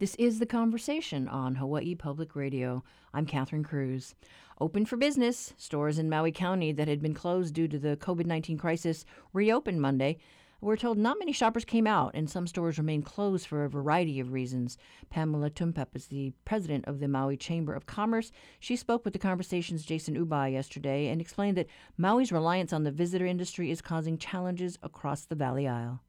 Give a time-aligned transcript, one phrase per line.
[0.00, 2.82] This is The Conversation on Hawaii Public Radio.
[3.12, 4.16] I'm Catherine Cruz.
[4.60, 8.26] Open for business, stores in Maui County that had been closed due to the COVID
[8.26, 10.16] 19 crisis reopened Monday.
[10.60, 14.18] We're told not many shoppers came out, and some stores remain closed for a variety
[14.18, 14.78] of reasons.
[15.10, 18.32] Pamela Tumpap is the president of the Maui Chamber of Commerce.
[18.58, 22.90] She spoke with the conversation's Jason Ubay yesterday and explained that Maui's reliance on the
[22.90, 26.02] visitor industry is causing challenges across the Valley Isle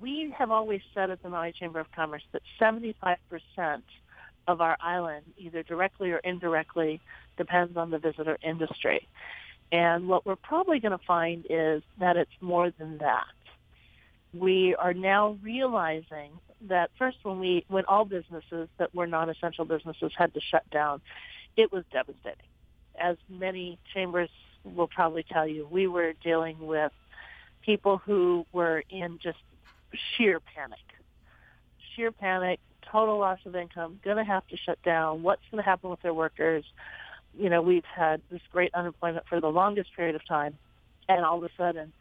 [0.00, 3.16] we have always said at the Maui Chamber of Commerce that 75%
[4.48, 7.00] of our island, either directly or indirectly,
[7.36, 9.06] depends on the visitor industry.
[9.72, 13.26] And what we're probably going to find is that it's more than that.
[14.32, 16.32] We are now realizing
[16.68, 21.00] that first when we, when all businesses that were non-essential businesses had to shut down,
[21.56, 22.46] it was devastating.
[22.98, 24.30] As many chambers
[24.64, 26.92] will probably tell you, we were dealing with
[27.64, 29.38] people who were in just
[30.16, 30.78] sheer panic.
[31.94, 35.22] Sheer panic, total loss of income, going to have to shut down.
[35.22, 36.64] What's going to happen with their workers?
[37.38, 40.56] You know, we've had this great unemployment for the longest period of time,
[41.08, 41.92] and all of a sudden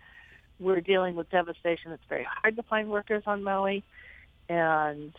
[0.59, 1.91] we're dealing with devastation.
[1.91, 3.83] It's very hard to find workers on Maui,
[4.47, 5.13] and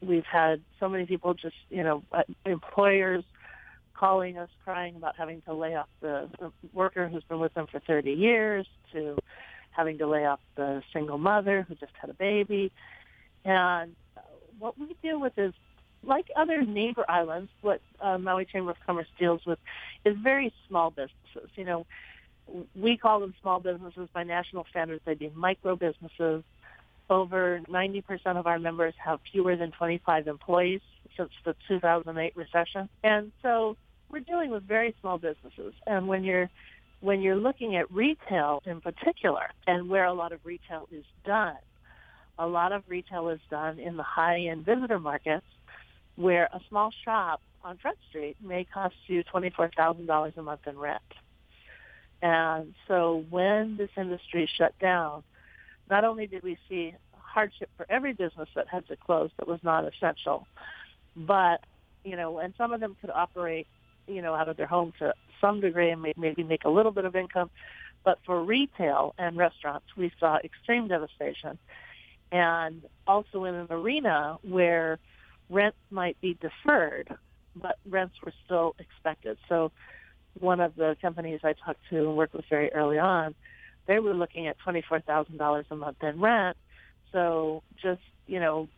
[0.00, 3.24] we've had so many people just, you know, uh, employers
[3.94, 7.66] calling us crying about having to lay off the, the worker who's been with them
[7.70, 9.16] for 30 years to
[9.78, 12.72] having to lay off the single mother who just had a baby.
[13.44, 13.94] And
[14.58, 15.54] what we deal with is,
[16.02, 19.58] like other neighbor islands, what uh, Maui Chamber of Commerce deals with
[20.04, 21.50] is very small businesses.
[21.54, 21.86] You know,
[22.74, 25.00] we call them small businesses by national standards.
[25.04, 26.42] They'd be micro businesses.
[27.10, 28.02] Over 90%
[28.36, 30.80] of our members have fewer than 25 employees
[31.16, 32.88] since the 2008 recession.
[33.02, 33.76] And so
[34.10, 35.74] we're dealing with very small businesses.
[35.86, 36.50] And when you're
[37.00, 41.56] when you're looking at retail in particular and where a lot of retail is done,
[42.38, 45.46] a lot of retail is done in the high-end visitor markets
[46.16, 51.02] where a small shop on Front Street may cost you $24,000 a month in rent.
[52.20, 55.22] And so when this industry shut down,
[55.88, 59.60] not only did we see hardship for every business that had to close that was
[59.62, 60.46] not essential,
[61.16, 61.60] but,
[62.04, 63.68] you know, and some of them could operate,
[64.06, 67.04] you know, out of their home to some degree and maybe make a little bit
[67.04, 67.50] of income.
[68.04, 71.58] But for retail and restaurants, we saw extreme devastation.
[72.30, 74.98] And also in an arena where
[75.50, 77.14] rents might be deferred,
[77.56, 79.38] but rents were still expected.
[79.48, 79.72] So
[80.38, 83.34] one of the companies I talked to and worked with very early on,
[83.86, 86.56] they were looking at $24,000 a month in rent.
[87.12, 88.68] So just, you know,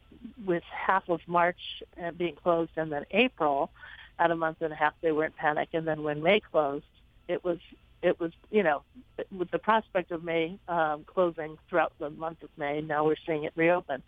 [0.47, 3.71] with half of March uh, being closed and then April,
[4.21, 6.85] at a month and a half they were in panic and then when may closed
[7.27, 7.59] it was
[8.03, 8.83] it was you know
[9.37, 13.45] with the prospect of may um, closing throughout the month of may now we're seeing
[13.45, 14.03] it reopen.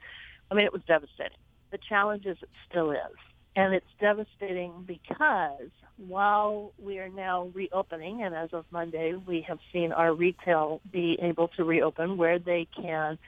[0.51, 1.39] I mean it was devastating.
[1.71, 3.17] The challenge is it still is.
[3.55, 9.59] And it's devastating because while we are now reopening and as of monday we have
[9.73, 13.19] seen our retail be able to reopen where they can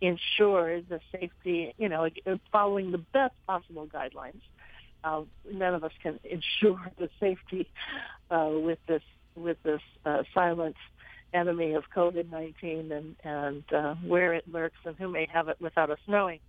[0.00, 2.08] ensure the safety you know
[2.52, 4.40] following the best possible guidelines
[5.04, 7.68] uh, none of us can ensure the safety
[8.30, 9.02] uh, with this
[9.36, 10.76] with this uh, silent
[11.32, 15.90] enemy of COVID-19 and and uh, where it lurks and who may have it without
[15.90, 16.40] us knowing.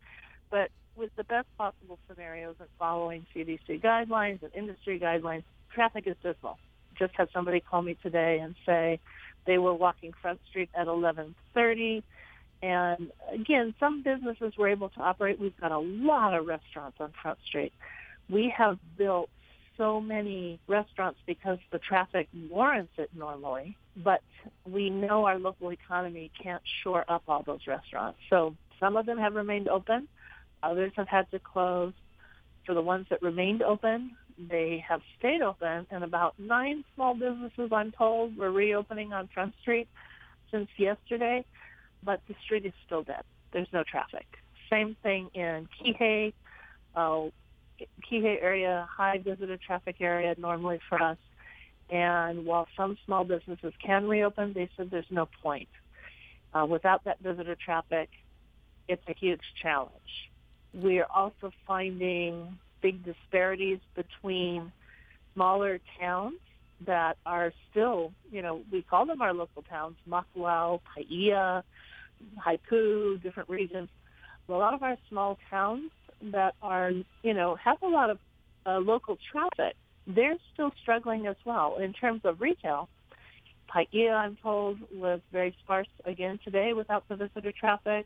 [0.49, 5.43] But with the best possible scenarios and following CDC guidelines and industry guidelines,
[5.73, 6.57] traffic is dismal.
[6.97, 8.99] Just had somebody call me today and say
[9.45, 12.03] they were walking Front Street at 11:30.
[12.61, 15.39] And again, some businesses were able to operate.
[15.39, 17.73] We've got a lot of restaurants on Front Street
[18.29, 19.29] we have built
[19.77, 24.21] so many restaurants because the traffic warrants it normally, but
[24.65, 28.17] we know our local economy can't shore up all those restaurants.
[28.29, 30.07] So some of them have remained open,
[30.63, 31.93] others have had to close.
[32.65, 34.15] For the ones that remained open,
[34.49, 39.53] they have stayed open, and about nine small businesses, I'm told, were reopening on Front
[39.61, 39.87] Street
[40.51, 41.45] since yesterday,
[42.03, 43.23] but the street is still dead.
[43.53, 44.25] There's no traffic.
[44.69, 46.33] Same thing in Kihei.
[46.95, 47.29] Uh,
[47.79, 51.17] Kihei area, high visitor traffic area normally for us.
[51.89, 55.69] And while some small businesses can reopen, they said there's no point.
[56.53, 58.09] Uh, without that visitor traffic,
[58.87, 59.91] it's a huge challenge.
[60.73, 64.71] We are also finding big disparities between
[65.33, 66.39] smaller towns
[66.85, 71.63] that are still, you know, we call them our local towns, Makawao, Paia,
[72.45, 73.89] Haiku, different regions.
[74.49, 75.91] A lot of our small towns
[76.21, 76.91] that are,
[77.23, 78.19] you know, have a lot of
[78.65, 79.75] uh, local traffic,
[80.07, 82.89] they're still struggling as well in terms of retail.
[83.67, 88.05] Paia, I'm told, was very sparse again today without the visitor traffic.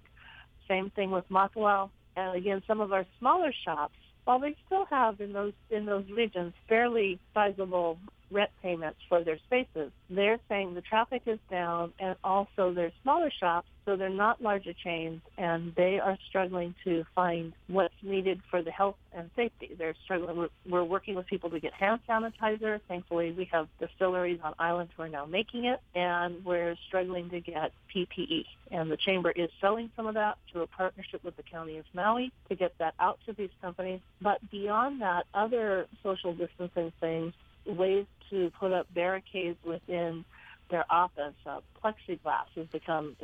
[0.67, 1.89] Same thing with Makawao.
[2.15, 3.93] And again, some of our smaller shops
[4.29, 7.97] while they still have in those in those regions fairly sizable
[8.31, 13.31] rent payments for their spaces, they're saying the traffic is down and also they're smaller
[13.39, 18.61] shops, so they're not larger chains, and they are struggling to find what's needed for
[18.61, 19.71] the health and safety.
[19.77, 20.37] They're struggling.
[20.37, 22.79] We're, we're working with people to get hand sanitizer.
[22.87, 27.39] Thankfully, we have distilleries on island who are now making it, and we're struggling to
[27.41, 28.45] get PPE.
[28.71, 31.85] And the chamber is selling some of that through a partnership with the county of
[31.93, 34.01] Maui to get that out to these companies.
[34.21, 37.33] But beyond that, other social distancing things,
[37.65, 40.25] ways to put up barricades within
[40.69, 41.33] their office.
[41.45, 43.15] Uh, plexiglass has become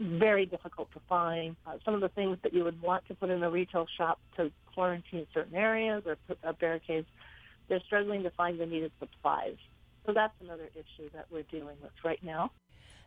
[0.00, 1.56] very difficult to find.
[1.66, 4.18] Uh, some of the things that you would want to put in a retail shop
[4.36, 7.06] to quarantine certain areas or put up barricades,
[7.68, 9.56] they're struggling to find the needed supplies.
[10.06, 12.50] So that's another issue that we're dealing with right now.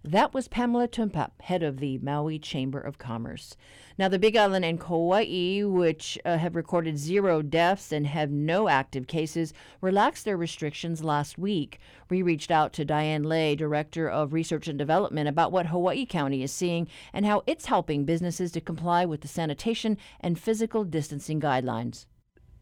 [0.04, 3.58] That was Pamela Tumpap, head of the Maui Chamber of Commerce.
[3.98, 8.70] Now, the Big Island and Kauai, which uh, have recorded zero deaths and have no
[8.70, 11.80] active cases, relaxed their restrictions last week.
[12.10, 16.44] We reached out to Diane Ley, Director of Research and Development, about what Hawaii County
[16.44, 21.42] is seeing and how it's helping businesses to comply with the sanitation and physical distancing
[21.42, 22.06] guidelines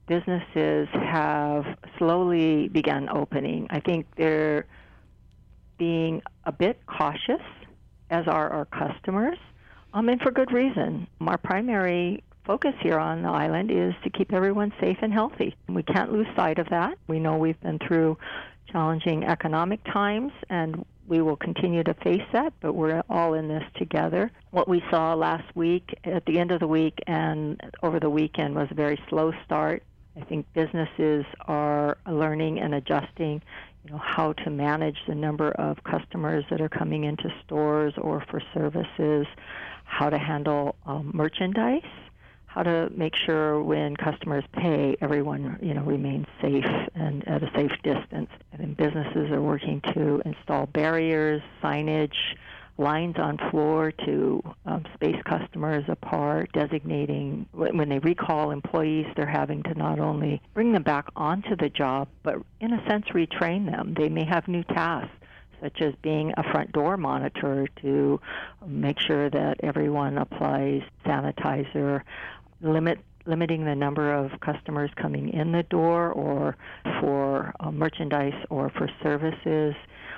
[0.07, 1.65] businesses have
[1.97, 3.67] slowly begun opening.
[3.69, 4.65] I think they're
[5.77, 7.41] being a bit cautious,
[8.09, 9.37] as are our customers,
[9.93, 11.07] um, and for good reason.
[11.21, 15.55] Our primary focus here on the island is to keep everyone safe and healthy.
[15.67, 16.97] We can't lose sight of that.
[17.07, 18.17] We know we've been through
[18.71, 23.63] challenging economic times and we will continue to face that, but we're all in this
[23.75, 24.29] together.
[24.51, 28.55] What we saw last week, at the end of the week and over the weekend,
[28.55, 29.83] was a very slow start.
[30.19, 33.41] I think businesses are learning and adjusting
[33.87, 38.23] you know, how to manage the number of customers that are coming into stores or
[38.29, 39.25] for services,
[39.85, 41.85] how to handle um, merchandise,
[42.47, 47.51] how to make sure when customers pay, everyone you know remains safe and at a
[47.55, 48.29] safe distance.
[48.51, 52.17] And then businesses are working to install barriers, signage,
[52.77, 59.63] lines on floor to um, space customers apart, designating when they recall employees, they're having
[59.63, 63.95] to not only bring them back onto the job, but in a sense retrain them.
[63.97, 65.11] They may have new tasks
[65.61, 68.19] such as being a front door monitor to
[68.67, 72.01] make sure that everyone applies sanitizer,
[72.61, 76.55] limit limiting the number of customers coming in the door or
[76.99, 79.75] for uh, merchandise or for services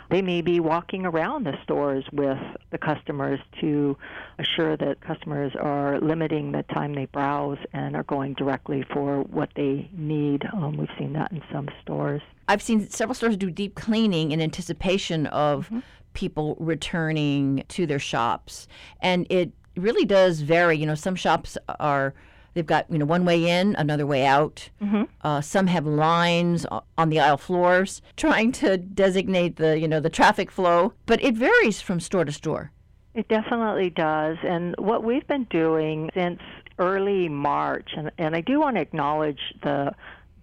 [0.10, 2.40] they may be walking around the stores with
[2.72, 3.96] the customers to
[4.40, 9.50] assure that customers are limiting the time they browse and are going directly for what
[9.56, 10.46] they need.
[10.52, 12.22] Um, we've seen that in some stores.
[12.48, 15.80] I've seen several stores do deep cleaning in anticipation of mm-hmm.
[16.14, 18.68] people returning to their shops.
[19.02, 20.78] And it really does vary.
[20.78, 22.16] You know, some shops are
[22.60, 24.70] They've got you know one way in, another way out.
[24.82, 25.04] Mm-hmm.
[25.22, 26.66] Uh, some have lines
[26.98, 31.36] on the aisle floors trying to designate the you know the traffic flow, but it
[31.36, 32.74] varies from store to store.
[33.14, 36.42] It definitely does, and what we've been doing since
[36.80, 39.94] early March, and, and I do want to acknowledge the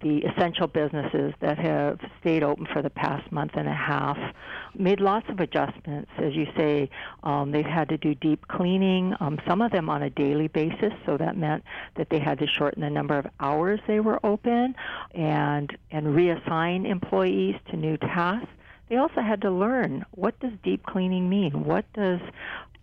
[0.01, 4.17] the essential businesses that have stayed open for the past month and a half
[4.75, 6.09] made lots of adjustments.
[6.17, 6.89] As you say,
[7.23, 10.93] um, they've had to do deep cleaning, um, some of them on a daily basis,
[11.05, 11.63] so that meant
[11.95, 14.75] that they had to shorten the number of hours they were open
[15.13, 18.49] and, and reassign employees to new tasks.
[18.89, 21.65] They also had to learn what does deep cleaning mean?
[21.65, 22.19] What does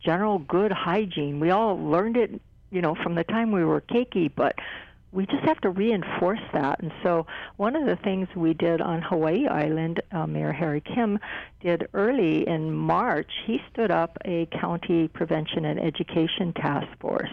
[0.04, 1.40] general good hygiene?
[1.40, 4.56] We all learned it, you know, from the time we were keiki, but
[5.14, 6.80] we just have to reinforce that.
[6.80, 11.18] And so, one of the things we did on Hawaii Island, uh, Mayor Harry Kim
[11.60, 17.30] did early in March, he stood up a county prevention and education task force.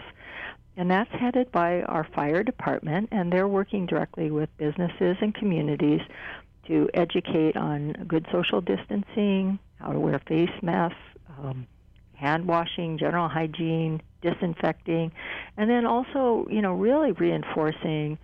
[0.76, 6.00] And that's headed by our fire department, and they're working directly with businesses and communities
[6.68, 10.96] to educate on good social distancing, how to wear face masks,
[11.38, 11.66] um,
[12.22, 15.10] hand washing, general hygiene, disinfecting,
[15.56, 18.16] and then also, you know, really reinforcing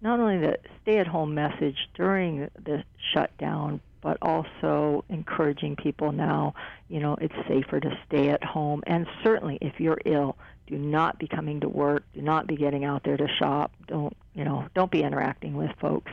[0.00, 2.82] not only the stay at home message during the
[3.14, 6.54] shutdown, but also encouraging people now,
[6.88, 8.82] you know, it's safer to stay at home.
[8.86, 10.36] And certainly if you're ill,
[10.66, 14.16] do not be coming to work, do not be getting out there to shop, don't,
[14.34, 16.12] you know, don't be interacting with folks.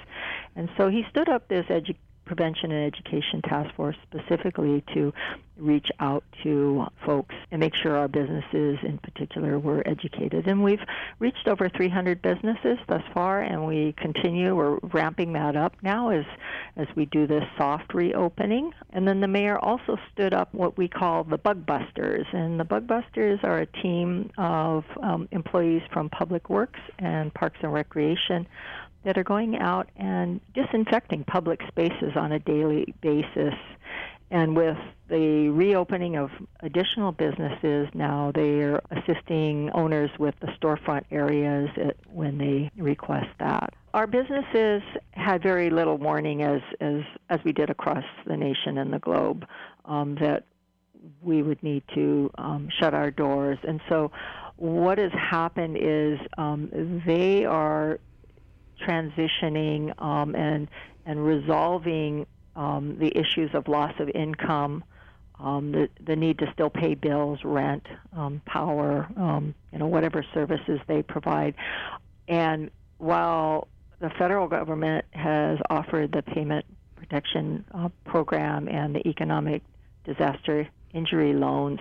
[0.55, 5.13] And so he stood up this edu- Prevention and Education Task Force specifically to
[5.57, 10.47] reach out to folks and make sure our businesses in particular were educated.
[10.47, 10.81] And we've
[11.19, 14.55] reached over 300 businesses thus far, and we continue.
[14.55, 16.25] We're ramping that up now as,
[16.75, 18.71] as we do this soft reopening.
[18.91, 22.25] And then the mayor also stood up what we call the Bug Busters.
[22.33, 27.57] And the Bug Busters are a team of um, employees from Public Works and Parks
[27.61, 28.47] and Recreation
[29.03, 33.53] that are going out and disinfecting public spaces on a daily basis.
[34.31, 34.77] And with
[35.09, 36.31] the reopening of
[36.61, 41.69] additional businesses now, they are assisting owners with the storefront areas
[42.11, 43.75] when they request that.
[43.93, 44.81] Our businesses
[45.11, 49.45] had very little warning, as as as we did across the nation and the globe,
[49.85, 50.45] um, that
[51.21, 53.59] we would need to um, shut our doors.
[53.61, 54.11] And so,
[54.55, 57.99] what has happened is um, they are
[58.87, 60.67] transitioning um, and
[61.05, 62.25] and resolving
[62.55, 64.83] um, the issues of loss of income,
[65.39, 67.85] um, the the need to still pay bills, rent,
[68.15, 71.55] um, power, um, you know whatever services they provide,
[72.27, 73.67] and while
[73.99, 79.61] the federal government has offered the payment protection uh, program and the economic
[80.05, 81.79] disaster injury loans,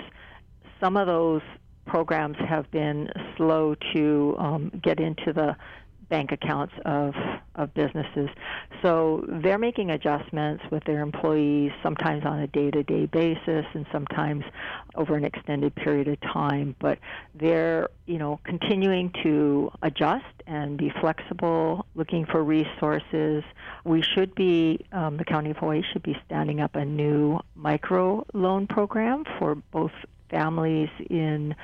[0.80, 1.42] some of those
[1.86, 5.56] programs have been slow to um, get into the
[6.12, 7.14] bank accounts of,
[7.54, 8.28] of businesses.
[8.82, 13.86] So they're making adjustments with their employees, sometimes on a day to day basis and
[13.90, 14.44] sometimes
[14.94, 16.76] over an extended period of time.
[16.78, 16.98] But
[17.34, 23.42] they're, you know, continuing to adjust and be flexible, looking for resources.
[23.84, 28.26] We should be, um, the County of Hawaii should be standing up a new micro
[28.34, 29.92] loan program for both
[30.28, 31.54] families in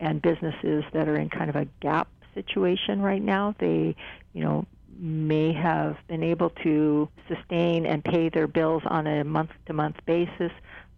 [0.00, 3.54] and businesses that are in kind of a gap situation right now.
[3.58, 3.96] They,
[4.32, 4.66] you know,
[4.98, 9.96] may have been able to sustain and pay their bills on a month to month
[10.06, 10.52] basis,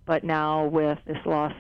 [0.07, 1.53] but now with this loss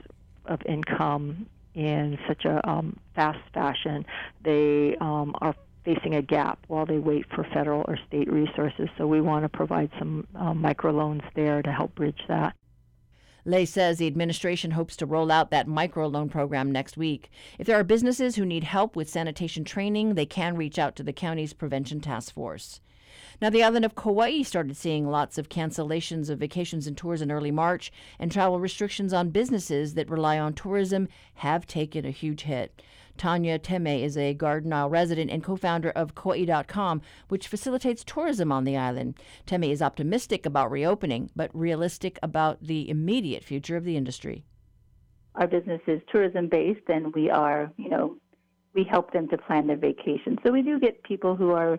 [0.46, 4.04] of income in such a um, fast fashion,
[4.42, 5.54] they um, are
[5.84, 8.88] facing a gap while they wait for federal or state resources.
[8.96, 12.54] So we want to provide some um, microloans there to help bridge that.
[13.46, 17.30] Ley says the administration hopes to roll out that microloan program next week.
[17.58, 21.02] If there are businesses who need help with sanitation training, they can reach out to
[21.02, 22.80] the county's prevention task force.
[23.42, 27.30] Now, the island of Kauai started seeing lots of cancellations of vacations and tours in
[27.30, 32.42] early March, and travel restrictions on businesses that rely on tourism have taken a huge
[32.42, 32.80] hit.
[33.16, 38.50] Tanya Teme is a Garden Isle resident and co founder of Kauai.com, which facilitates tourism
[38.50, 39.14] on the island.
[39.46, 44.44] Teme is optimistic about reopening, but realistic about the immediate future of the industry.
[45.36, 48.16] Our business is tourism based, and we are, you know,
[48.74, 50.38] we help them to plan their vacation.
[50.44, 51.78] So we do get people who are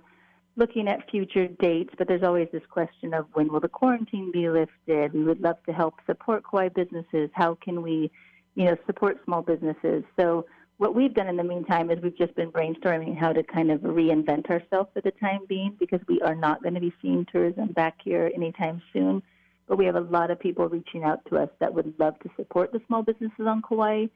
[0.57, 4.49] looking at future dates, but there's always this question of when will the quarantine be
[4.49, 5.13] lifted?
[5.13, 7.29] We would love to help support Kauai businesses.
[7.33, 8.09] How can we,
[8.55, 10.03] you know, support small businesses?
[10.17, 10.45] So
[10.77, 13.79] what we've done in the meantime is we've just been brainstorming how to kind of
[13.81, 17.67] reinvent ourselves for the time being because we are not going to be seeing tourism
[17.67, 19.23] back here anytime soon.
[19.67, 22.29] But we have a lot of people reaching out to us that would love to
[22.35, 24.07] support the small businesses on Kauai.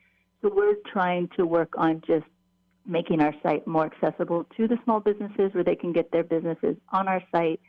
[0.41, 2.25] So we're trying to work on just
[2.85, 6.75] making our site more accessible to the small businesses where they can get their businesses
[6.89, 7.59] on our site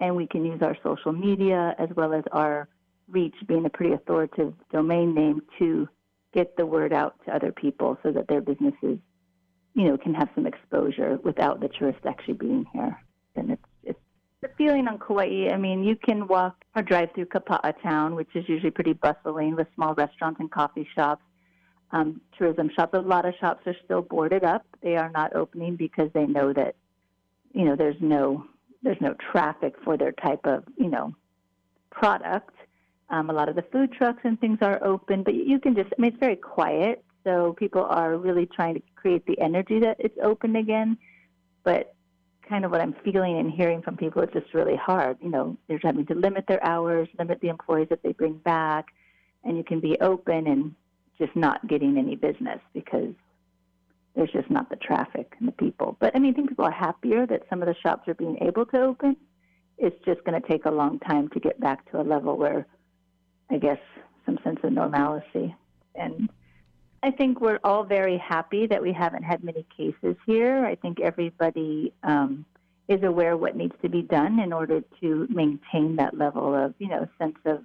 [0.00, 2.68] and we can use our social media as well as our
[3.08, 5.88] reach being a pretty authoritative domain name to
[6.32, 8.98] get the word out to other people so that their businesses,
[9.74, 12.98] you know, can have some exposure without the tourists actually being here.
[13.36, 13.98] And it's it's
[14.40, 15.50] the feeling on Kauai.
[15.52, 19.56] I mean, you can walk or drive through Kapa'a town, which is usually pretty bustling
[19.56, 21.22] with small restaurants and coffee shops,
[21.92, 22.94] um, tourism shops.
[22.94, 24.64] A lot of shops are still boarded up.
[24.82, 26.74] They are not opening because they know that,
[27.52, 28.44] you know, there's no
[28.82, 31.14] there's no traffic for their type of you know
[31.90, 32.54] product.
[33.10, 35.88] Um, a lot of the food trucks and things are open, but you can just,
[35.96, 37.04] I mean, it's very quiet.
[37.24, 40.96] So people are really trying to create the energy that it's open again.
[41.64, 41.94] But
[42.48, 45.18] kind of what I'm feeling and hearing from people, it's just really hard.
[45.20, 48.86] You know, they're having to limit their hours, limit the employees that they bring back,
[49.44, 50.74] and you can be open and
[51.18, 53.14] just not getting any business because
[54.14, 55.96] there's just not the traffic and the people.
[56.00, 58.38] But I mean, I think people are happier that some of the shops are being
[58.40, 59.16] able to open.
[59.78, 62.66] It's just going to take a long time to get back to a level where
[63.50, 63.78] I guess,
[64.26, 65.54] some sense of normalcy.
[65.94, 66.30] And
[67.02, 70.64] I think we're all very happy that we haven't had many cases here.
[70.64, 72.44] I think everybody um,
[72.88, 76.88] is aware what needs to be done in order to maintain that level of, you
[76.88, 77.64] know, sense of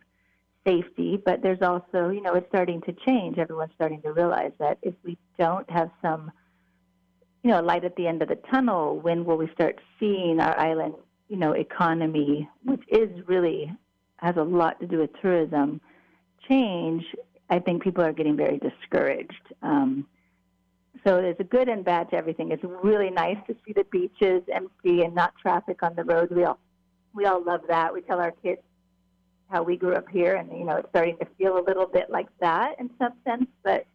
[0.65, 1.21] safety.
[1.23, 3.37] But there's also, you know, it's starting to change.
[3.37, 6.31] Everyone's starting to realize that if we don't have some,
[7.43, 10.57] you know, light at the end of the tunnel, when will we start seeing our
[10.57, 10.95] island,
[11.27, 13.71] you know, economy, which is really
[14.25, 15.79] has a lot to do with tourism
[16.49, 17.03] change,
[17.49, 19.53] I think people are getting very discouraged.
[19.61, 20.07] Um,
[21.05, 22.51] so there's a good and bad to everything.
[22.51, 26.31] It's really nice to see the beaches empty and not traffic on the roads.
[26.31, 26.57] We all
[27.13, 27.93] we all love that.
[27.93, 28.61] We tell our kids
[29.49, 32.09] how we grew up here, and you know it's starting to feel a little bit
[32.09, 33.45] like that in some sense.
[33.63, 33.85] But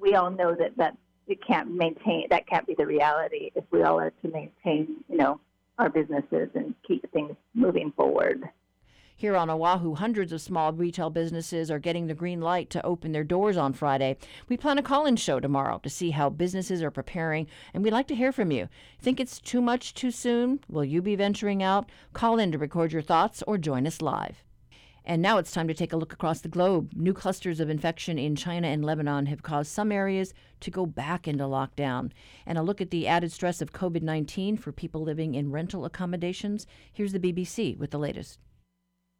[0.00, 0.96] we all know that that
[1.28, 2.26] it can't maintain.
[2.30, 5.40] That can't be the reality if we all are to maintain, you know,
[5.78, 8.42] our businesses and keep things moving forward.
[9.22, 13.12] Here on Oahu, hundreds of small retail businesses are getting the green light to open
[13.12, 14.16] their doors on Friday.
[14.48, 17.92] We plan a call in show tomorrow to see how businesses are preparing, and we'd
[17.92, 18.68] like to hear from you.
[19.00, 20.58] Think it's too much too soon?
[20.68, 21.88] Will you be venturing out?
[22.12, 24.42] Call in to record your thoughts or join us live.
[25.04, 26.90] And now it's time to take a look across the globe.
[26.92, 31.28] New clusters of infection in China and Lebanon have caused some areas to go back
[31.28, 32.10] into lockdown.
[32.44, 35.84] And a look at the added stress of COVID 19 for people living in rental
[35.84, 36.66] accommodations.
[36.92, 38.40] Here's the BBC with the latest.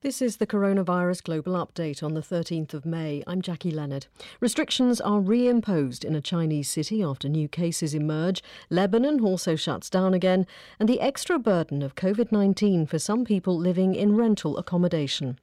[0.02, 3.22] This is the Coronavirus Global Update on the 13th of May.
[3.24, 4.06] I'm Jackie Leonard.
[4.40, 8.42] Restrictions are reimposed in a Chinese city after new cases emerge.
[8.68, 10.44] Lebanon also shuts down again,
[10.80, 15.38] and the extra burden of COVID 19 for some people living in rental accommodation.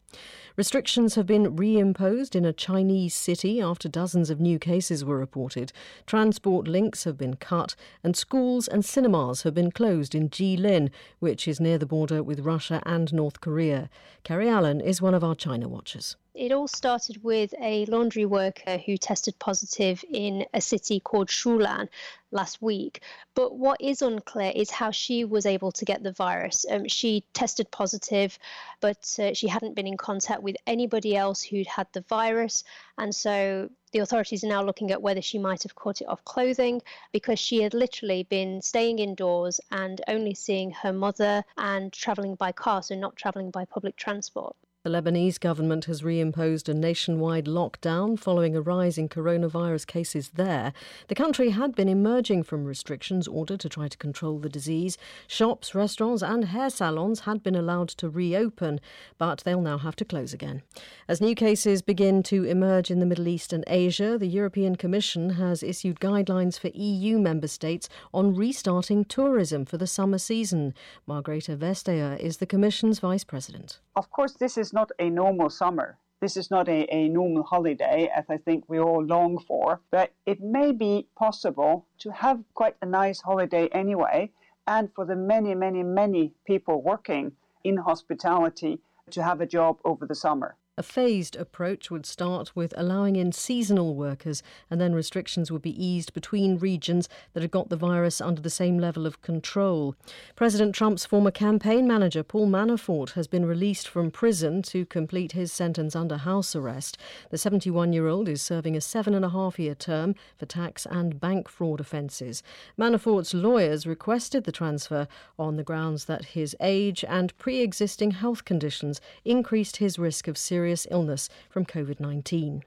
[0.60, 5.72] Restrictions have been reimposed in a Chinese city after dozens of new cases were reported.
[6.06, 10.90] Transport links have been cut, and schools and cinemas have been closed in Jilin,
[11.20, 13.90] which is near the border with Russia and North Korea.
[14.26, 16.18] Kerry Allen is one of our China watchers.
[16.36, 21.90] It all started with a laundry worker who tested positive in a city called Shulan
[22.32, 23.02] last week.
[23.34, 26.68] But what is unclear is how she was able to get the virus.
[26.70, 28.38] Um, she tested positive,
[28.80, 32.64] but uh, she hadn't been in contact with anybody else who'd had the virus.
[33.00, 36.24] And so the authorities are now looking at whether she might have caught it off
[36.26, 42.36] clothing because she had literally been staying indoors and only seeing her mother and travelling
[42.36, 44.56] by car, so not travelling by public transport.
[44.90, 50.74] The Lebanese government has reimposed a nationwide lockdown following a rise in coronavirus cases there.
[51.10, 54.98] The country had been emerging from restrictions ordered to try to control the disease.
[55.28, 58.80] Shops, restaurants, and hair salons had been allowed to reopen,
[59.20, 60.64] but they'll now have to close again.
[61.08, 65.32] As new cases begin to emerge in the Middle East and Asia, the European Commission
[65.32, 70.74] has issued guidelines for EU member states on restarting tourism for the summer season.
[71.08, 73.78] Margrethe Vestager is the Commission's vice president.
[73.96, 75.98] Of course, this is not a normal summer.
[76.22, 80.14] This is not a, a normal holiday, as I think we all long for, but
[80.26, 84.32] it may be possible to have quite a nice holiday anyway,
[84.68, 87.34] and for the many, many, many people working
[87.66, 88.80] in hospitality
[89.12, 90.56] to have a job over the summer.
[90.80, 95.86] A phased approach would start with allowing in seasonal workers, and then restrictions would be
[95.86, 99.94] eased between regions that had got the virus under the same level of control.
[100.38, 105.52] President Trump's former campaign manager, Paul Manafort, has been released from prison to complete his
[105.52, 106.98] sentence under house arrest.
[107.30, 110.88] The 71 year old is serving a seven and a half year term for tax
[110.90, 112.42] and bank fraud offences.
[112.78, 118.46] Manafort's lawyers requested the transfer on the grounds that his age and pre existing health
[118.46, 122.64] conditions increased his risk of serious serious illness from COVID 19.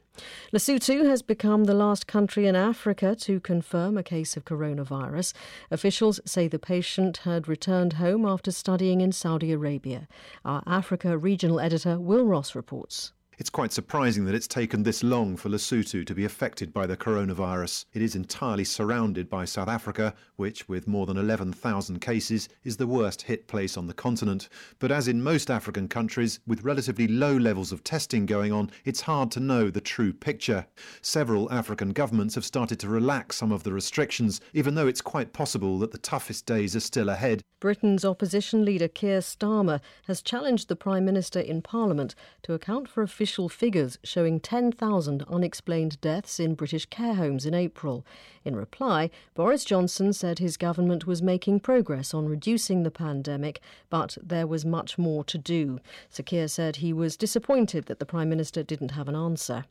[0.53, 5.33] Lesotho has become the last country in Africa to confirm a case of coronavirus.
[5.71, 10.09] Officials say the patient had returned home after studying in Saudi Arabia.
[10.45, 13.12] Our Africa regional editor Will Ross reports.
[13.42, 16.96] It's quite surprising that it's taken this long for Lesotho to be affected by the
[16.96, 17.87] coronavirus.
[17.92, 22.87] It is entirely surrounded by South Africa, which, with more than 11,000 cases, is the
[22.87, 24.48] worst hit place on the continent.
[24.78, 29.00] But as in most African countries, with relatively low levels of testing going on, it's
[29.00, 30.64] hard to know the true picture.
[31.00, 35.33] Several African governments have started to relax some of the restrictions, even though it's quite
[35.33, 37.42] possible that the toughest days are still ahead.
[37.59, 43.02] Britain's opposition leader Keir Starmer has challenged the Prime Minister in Parliament to account for
[43.02, 48.05] official figures showing 10,000 unexplained deaths in British care homes in April.
[48.45, 54.18] In reply, Boris Johnson said his government was making progress on reducing the pandemic, but
[54.23, 55.81] there was much more to do.
[56.11, 59.64] Sir Keir said he was disappointed that the Prime Minister didn't have an answer.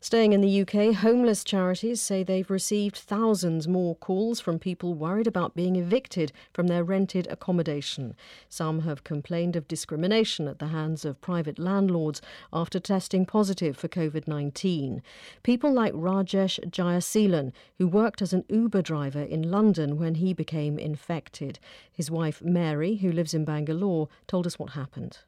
[0.00, 5.26] Staying in the UK, homeless charities say they've received thousands more calls from people worried
[5.26, 8.14] about being evicted from their rented accommodation.
[8.48, 13.88] Some have complained of discrimination at the hands of private landlords after testing positive for
[13.88, 15.02] COVID 19.
[15.42, 20.78] People like Rajesh Jayaseelan, who worked as an Uber driver in London when he became
[20.78, 21.58] infected.
[21.92, 25.18] His wife Mary, who lives in Bangalore, told us what happened.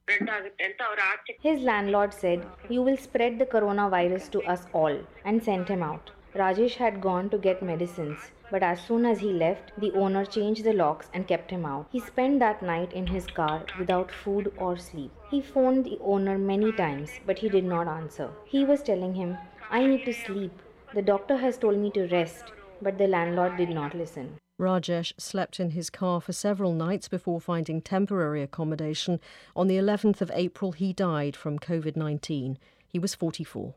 [1.40, 5.82] His landlord said, You will spread the coronavirus to to us all and sent him
[5.82, 6.10] out.
[6.34, 8.18] Rajesh had gone to get medicines,
[8.50, 11.86] but as soon as he left, the owner changed the locks and kept him out.
[11.90, 15.10] He spent that night in his car without food or sleep.
[15.30, 18.30] He phoned the owner many times, but he did not answer.
[18.44, 19.36] He was telling him,
[19.70, 20.52] I need to sleep.
[20.94, 22.44] The doctor has told me to rest,
[22.80, 24.36] but the landlord did not listen.
[24.58, 29.20] Rajesh slept in his car for several nights before finding temporary accommodation.
[29.54, 32.58] On the 11th of April, he died from COVID 19.
[32.86, 33.74] He was 44.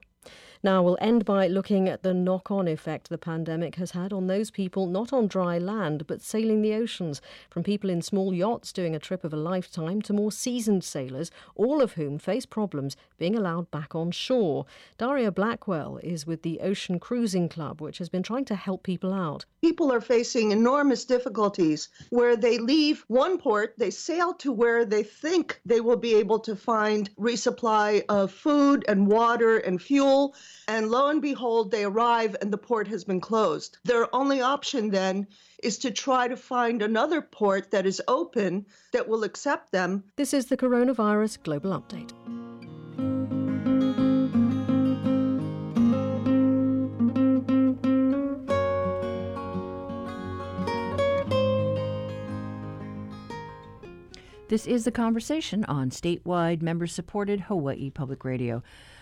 [0.63, 4.27] Now, we'll end by looking at the knock on effect the pandemic has had on
[4.27, 8.71] those people not on dry land but sailing the oceans, from people in small yachts
[8.71, 12.95] doing a trip of a lifetime to more seasoned sailors, all of whom face problems
[13.17, 14.67] being allowed back on shore.
[14.99, 19.13] Daria Blackwell is with the Ocean Cruising Club, which has been trying to help people
[19.13, 19.45] out.
[19.61, 25.01] People are facing enormous difficulties where they leave one port, they sail to where they
[25.01, 30.10] think they will be able to find resupply of food and water and fuel
[30.67, 33.77] and lo and behold, they arrive and the port has been closed.
[33.83, 35.27] Their only option then
[35.63, 40.03] is to try to find another port that is open that will accept them.
[40.15, 42.11] This is the Coronavirus Global Update.
[54.51, 58.61] This is the conversation on statewide member supported Hawaii Public Radio.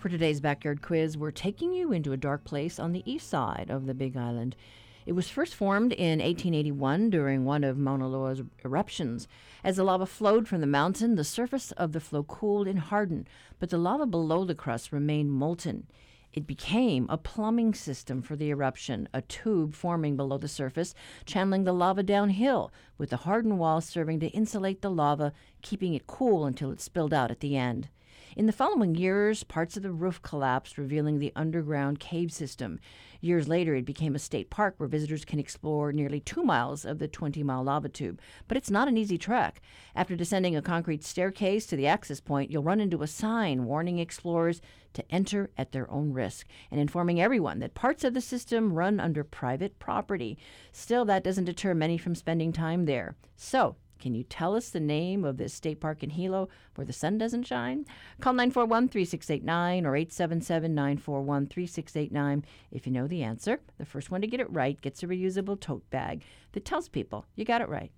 [0.00, 3.66] For today's backyard quiz, we're taking you into a dark place on the east side
[3.68, 4.56] of the Big Island.
[5.04, 9.28] It was first formed in 1881 during one of Mauna Loa's eruptions.
[9.62, 13.28] As the lava flowed from the mountain, the surface of the flow cooled and hardened,
[13.58, 15.86] but the lava below the crust remained molten.
[16.32, 20.94] It became a plumbing system for the eruption, a tube forming below the surface,
[21.26, 26.06] channeling the lava downhill, with the hardened walls serving to insulate the lava, keeping it
[26.06, 27.90] cool until it spilled out at the end.
[28.36, 32.78] In the following years, parts of the roof collapsed, revealing the underground cave system.
[33.20, 37.00] Years later, it became a state park where visitors can explore nearly two miles of
[37.00, 38.20] the 20 mile lava tube.
[38.46, 39.60] But it's not an easy trek.
[39.96, 43.98] After descending a concrete staircase to the access point, you'll run into a sign warning
[43.98, 44.60] explorers
[44.92, 49.00] to enter at their own risk and informing everyone that parts of the system run
[49.00, 50.38] under private property.
[50.70, 53.16] Still, that doesn't deter many from spending time there.
[53.34, 56.92] So, can you tell us the name of this state park in Hilo where the
[56.92, 57.84] sun doesn't shine?
[58.20, 63.60] Call 941 3689 or 877 941 3689 if you know the answer.
[63.78, 67.26] The first one to get it right gets a reusable tote bag that tells people
[67.36, 67.92] you got it right.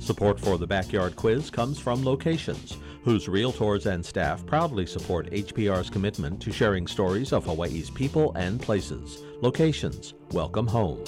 [0.00, 5.88] Support for the Backyard Quiz comes from Locations whose realtors and staff proudly support HPR's
[5.88, 9.22] commitment to sharing stories of Hawaii's people and places.
[9.42, 11.04] Locations, welcome home.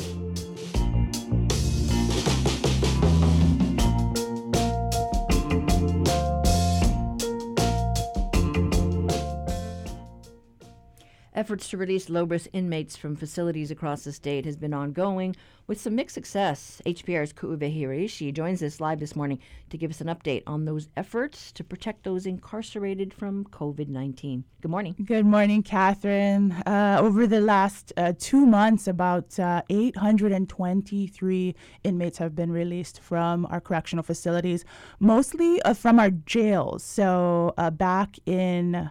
[11.38, 15.36] Efforts to release low-risk inmates from facilities across the state has been ongoing
[15.68, 16.82] with some mixed success.
[16.84, 19.38] HPR's Ku'uwehi Hiraishi joins us live this morning
[19.70, 24.42] to give us an update on those efforts to protect those incarcerated from COVID-19.
[24.60, 24.96] Good morning.
[25.04, 26.50] Good morning, Catherine.
[26.66, 33.46] Uh, over the last uh, two months, about uh, 823 inmates have been released from
[33.46, 34.64] our correctional facilities,
[34.98, 36.82] mostly uh, from our jails.
[36.82, 38.90] So uh, back in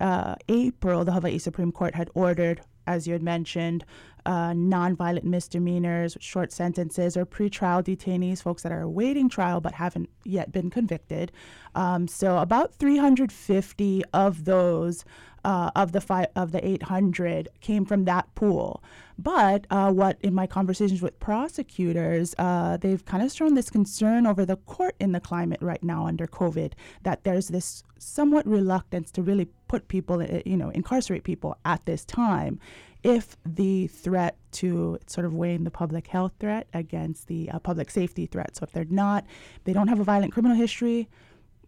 [0.00, 3.84] uh, April, the Hawaii Supreme Court had ordered, as you had mentioned,
[4.26, 10.10] uh, nonviolent misdemeanors, short sentences, or pretrial detainees, folks that are awaiting trial but haven't
[10.24, 11.32] yet been convicted.
[11.74, 15.04] Um, so about 350 of those
[15.48, 18.82] uh, of the five of the 800 came from that pool.
[19.18, 24.26] But uh, what in my conversations with prosecutors, uh, they've kind of shown this concern
[24.26, 29.10] over the court in the climate right now under COVID that there's this somewhat reluctance
[29.12, 32.60] to really put people, eh, you know, incarcerate people at this time
[33.02, 37.90] if the threat to sort of weighing the public health threat against the uh, public
[37.90, 38.54] safety threat.
[38.54, 39.24] So if they're not,
[39.64, 41.08] they don't have a violent criminal history,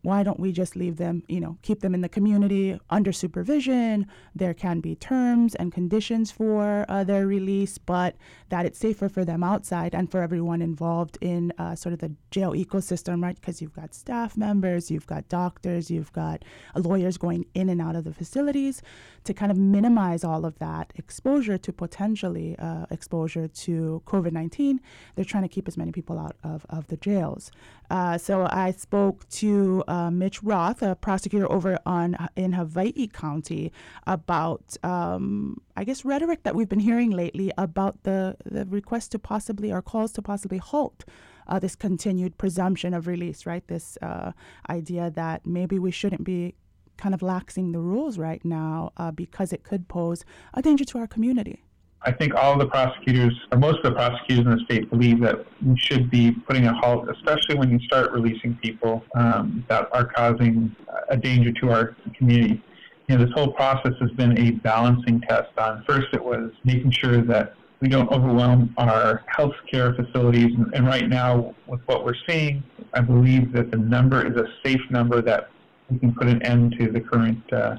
[0.03, 4.07] why don't we just leave them, you know, keep them in the community under supervision?
[4.35, 8.17] There can be terms and conditions for uh, their release, but
[8.49, 12.13] that it's safer for them outside and for everyone involved in uh, sort of the
[12.31, 13.35] jail ecosystem, right?
[13.35, 17.97] Because you've got staff members, you've got doctors, you've got lawyers going in and out
[17.97, 18.83] of the facilities
[19.25, 24.81] to kind of minimize all of that exposure to potentially uh, exposure to COVID 19.
[25.15, 27.51] They're trying to keep as many people out of, of the jails.
[27.91, 33.73] Uh, so I spoke to uh, Mitch Roth, a prosecutor over on in Hawaii County,
[34.07, 39.19] about um, I guess rhetoric that we've been hearing lately about the the request to
[39.19, 41.05] possibly or calls to possibly halt
[41.49, 43.67] uh, this continued presumption of release, right?
[43.67, 44.33] This uh,
[44.69, 46.55] idea that maybe we shouldn't be
[46.97, 50.25] kind of laxing the rules right now uh, because it could pose
[50.55, 51.65] a danger to our community.
[52.03, 55.45] I think all the prosecutors, or most of the prosecutors in the state, believe that
[55.65, 60.07] we should be putting a halt, especially when you start releasing people um, that are
[60.07, 60.75] causing
[61.11, 62.63] a danger to our community.
[63.07, 66.93] You know, this whole process has been a balancing test on first it was making
[66.93, 70.55] sure that we don't overwhelm our healthcare facilities.
[70.55, 72.63] And, and right now, with what we're seeing,
[72.95, 75.51] I believe that the number is a safe number that
[75.91, 77.77] we can put an end to the current uh,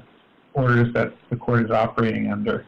[0.54, 2.66] orders that the court is operating under.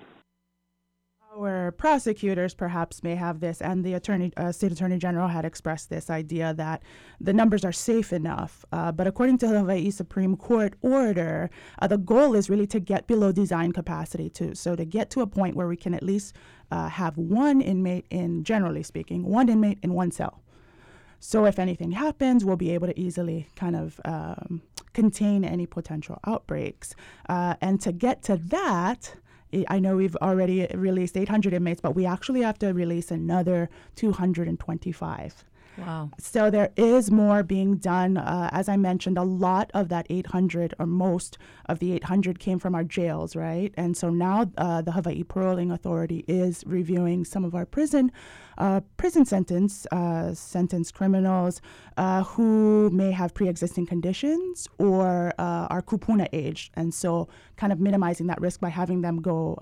[1.37, 5.91] Our prosecutors perhaps may have this, and the attorney, uh, state attorney general had expressed
[5.91, 6.85] this idea that
[7.21, 8.65] the numbers are safe enough.
[8.71, 12.79] Uh, but according to the Hawaii Supreme Court order, uh, the goal is really to
[12.79, 14.55] get below design capacity too.
[14.55, 16.37] So to get to a point where we can at least
[16.71, 20.41] uh, have one inmate in, generally speaking, one inmate in one cell.
[21.19, 26.21] So if anything happens, we'll be able to easily kind of um, contain any potential
[26.27, 26.95] outbreaks.
[27.29, 29.15] Uh, and to get to that,
[29.69, 35.45] I know we've already released 800 inmates, but we actually have to release another 225.
[35.77, 36.11] Wow.
[36.19, 38.17] So there is more being done.
[38.17, 42.59] Uh, as I mentioned, a lot of that 800 or most of the 800 came
[42.59, 43.75] from our jails, right?
[43.77, 48.13] And so now uh, the Hawaii Paroling Authority is reviewing some of our prison
[48.57, 51.61] uh, prison sentence uh, sentenced criminals
[51.97, 57.81] uh, who may have pre-existing conditions or uh, are kupuna aged, and so kind of
[57.81, 59.59] minimizing that risk by having them go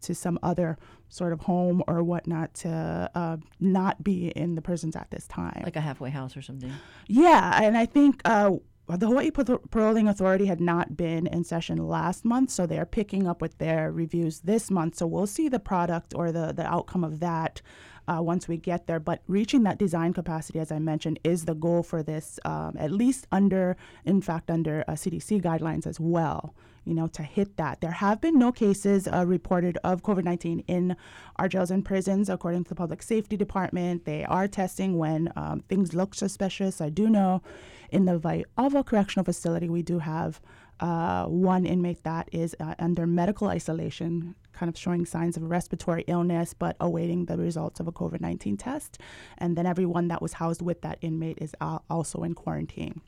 [0.00, 0.76] to some other
[1.12, 5.60] sort of home or whatnot to uh, not be in the prisons at this time.
[5.62, 6.72] Like a halfway house or something.
[7.06, 8.52] Yeah, and I think uh,
[8.88, 13.42] the Hawaii Paroling Authority had not been in session last month, so they're picking up
[13.42, 14.96] with their reviews this month.
[14.96, 17.60] So we'll see the product or the, the outcome of that
[18.08, 18.98] uh, once we get there.
[18.98, 22.90] But reaching that design capacity, as I mentioned, is the goal for this, um, at
[22.90, 27.80] least under, in fact, under uh, CDC guidelines as well you know, to hit that.
[27.80, 30.96] There have been no cases uh, reported of COVID 19 in
[31.36, 34.04] our jails and prisons, according to the Public Safety Department.
[34.04, 36.80] They are testing when um, things look suspicious.
[36.80, 37.42] I do know
[37.90, 40.40] in the Waiawa Correctional Facility, we do have
[40.80, 46.02] uh, one inmate that is uh, under medical isolation, kind of showing signs of respiratory
[46.08, 48.98] illness, but awaiting the results of a COVID 19 test.
[49.38, 53.00] And then everyone that was housed with that inmate is also in quarantine.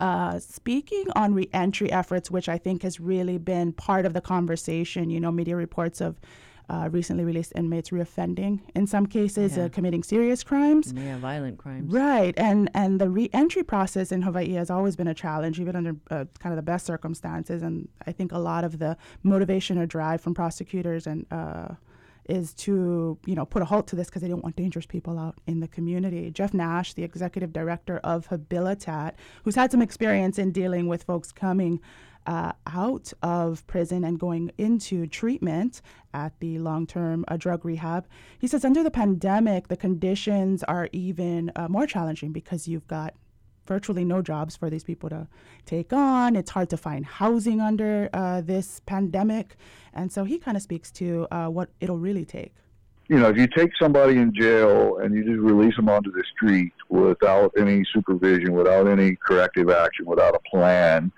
[0.00, 5.10] Uh, speaking on reentry efforts, which I think has really been part of the conversation,
[5.10, 6.20] you know, media reports of
[6.68, 9.64] uh, recently released inmates reoffending in some cases, yeah.
[9.64, 10.92] uh, committing serious crimes.
[10.96, 11.92] Yeah, violent crimes.
[11.92, 15.96] Right, and and the reentry process in Hawaii has always been a challenge, even under
[16.10, 17.62] uh, kind of the best circumstances.
[17.62, 21.74] And I think a lot of the motivation or drive from prosecutors and uh,
[22.28, 25.18] is to you know put a halt to this because they don't want dangerous people
[25.18, 26.30] out in the community.
[26.30, 29.12] Jeff Nash, the executive director of Habilitat,
[29.44, 31.80] who's had some experience in dealing with folks coming
[32.26, 35.82] uh, out of prison and going into treatment
[36.12, 38.06] at the long term uh, drug rehab.
[38.38, 43.14] He says under the pandemic, the conditions are even uh, more challenging because you've got
[43.66, 45.26] virtually no jobs for these people to
[45.66, 46.36] take on.
[46.36, 49.56] It's hard to find housing under uh, this pandemic.
[49.92, 52.54] And so he kind of speaks to uh, what it'll really take.
[53.08, 56.24] You know, if you take somebody in jail and you just release them onto the
[56.34, 61.12] street without any supervision, without any corrective action, without a plan,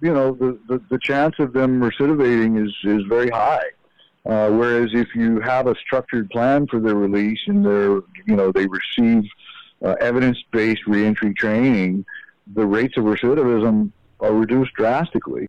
[0.00, 3.64] you know, the, the, the chance of them recidivating is, is very high.
[4.26, 8.50] Uh, whereas if you have a structured plan for their release and they're, you know,
[8.52, 9.22] they receive
[9.84, 12.04] uh, evidence-based reentry training,
[12.54, 15.48] the rates of recidivism are reduced drastically.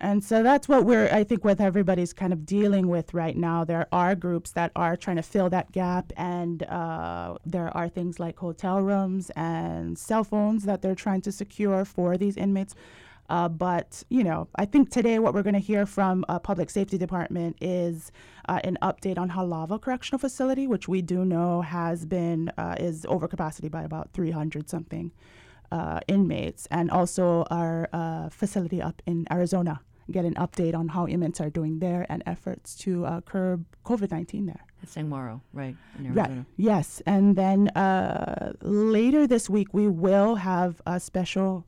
[0.00, 3.64] And so that's what we're, I think, what everybody's kind of dealing with right now.
[3.64, 8.20] There are groups that are trying to fill that gap, and uh, there are things
[8.20, 12.76] like hotel rooms and cell phones that they're trying to secure for these inmates.
[13.28, 16.70] Uh, but you know, I think today what we're going to hear from a public
[16.70, 18.10] safety department is
[18.48, 23.04] uh, an update on Halawa Correctional Facility, which we do know has been uh, is
[23.08, 25.12] over capacity by about 300 something
[25.70, 29.80] uh, inmates, and also our uh, facility up in Arizona.
[30.10, 34.10] Get an update on how inmates are doing there and efforts to uh, curb COVID
[34.10, 34.64] 19 there.
[34.82, 36.28] At Saguaro, right, in Arizona.
[36.28, 37.02] Right, yes.
[37.04, 37.70] And then
[38.62, 41.66] later this week, we will have a special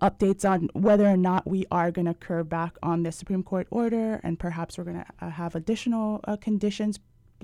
[0.00, 3.66] updates on whether or not we are going to curb back on the Supreme Court
[3.70, 7.00] order, and perhaps we're going to uh, have additional uh, conditions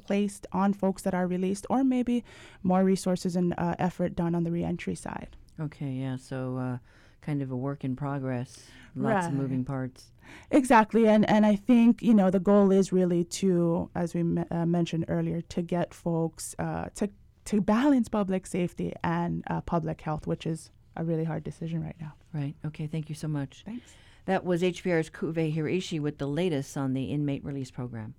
[0.06, 2.24] placed on folks that are released, or maybe
[2.62, 5.36] more resources and uh, effort done on the reentry side.
[5.60, 6.16] Okay, yeah.
[6.16, 6.78] So, uh,
[7.22, 9.26] kind of a work in progress, lots right.
[9.26, 10.12] of moving parts.
[10.50, 14.44] Exactly, and and I think you know the goal is really to, as we me-
[14.50, 17.10] uh, mentioned earlier, to get folks uh, to
[17.46, 21.96] to balance public safety and uh, public health, which is a really hard decision right
[22.00, 22.14] now.
[22.32, 22.54] Right.
[22.64, 22.86] Okay.
[22.86, 23.62] Thank you so much.
[23.64, 23.94] Thanks.
[24.26, 28.14] That was HPR's Ku'uwehi Hiraishi with the latest on the inmate release program.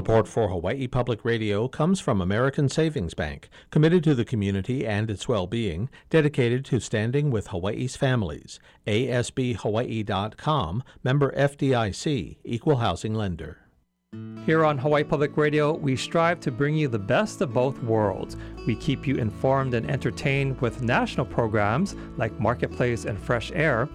[0.00, 5.10] Support for Hawaii Public Radio comes from American Savings Bank, committed to the community and
[5.10, 8.58] its well being, dedicated to standing with Hawaii's families.
[8.86, 13.58] ASBHawaii.com, member FDIC, equal housing lender.
[14.46, 18.38] Here on Hawaii Public Radio, we strive to bring you the best of both worlds.
[18.66, 23.86] We keep you informed and entertained with national programs like Marketplace and Fresh Air.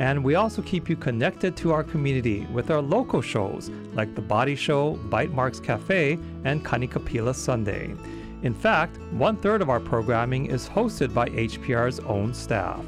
[0.00, 4.22] And we also keep you connected to our community with our local shows like The
[4.22, 7.94] Body Show, Bytemarks Cafe, and Kanikapila Sunday.
[8.42, 12.82] In fact, one third of our programming is hosted by HPR's own staff.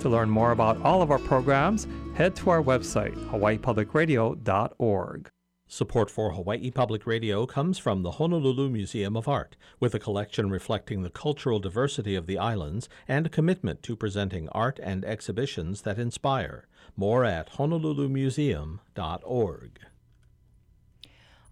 [0.00, 5.30] To learn more about all of our programs, head to our website, hawaiipublicradio.org.
[5.72, 10.50] Support for Hawaii Public Radio comes from the Honolulu Museum of Art, with a collection
[10.50, 15.82] reflecting the cultural diversity of the islands and a commitment to presenting art and exhibitions
[15.82, 16.66] that inspire.
[16.96, 19.78] More at honolulumuseum.org.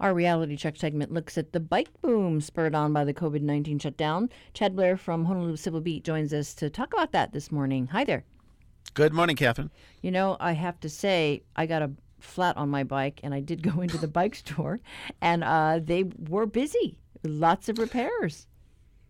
[0.00, 3.78] Our reality check segment looks at the bike boom spurred on by the COVID 19
[3.78, 4.30] shutdown.
[4.52, 7.86] Chad Blair from Honolulu Civil Beat joins us to talk about that this morning.
[7.92, 8.24] Hi there.
[8.94, 9.70] Good morning, Catherine.
[10.02, 13.40] You know, I have to say, I got a flat on my bike, and I
[13.40, 14.80] did go into the bike store,
[15.20, 16.98] and uh, they were busy.
[17.24, 18.46] Lots of repairs.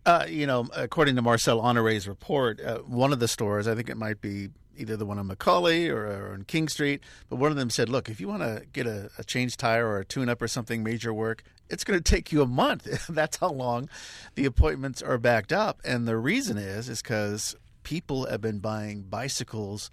[0.06, 3.90] Uh, you know, according to Marcel Honore's report, uh, one of the stores, I think
[3.90, 7.50] it might be either the one on McCully or, or on King Street, but one
[7.50, 10.04] of them said, look, if you want to get a, a change tire or a
[10.04, 13.06] tune up or something major work, it's going to take you a month.
[13.08, 13.88] That's how long
[14.34, 15.80] the appointments are backed up.
[15.84, 19.90] And the reason is, is because people have been buying bicycles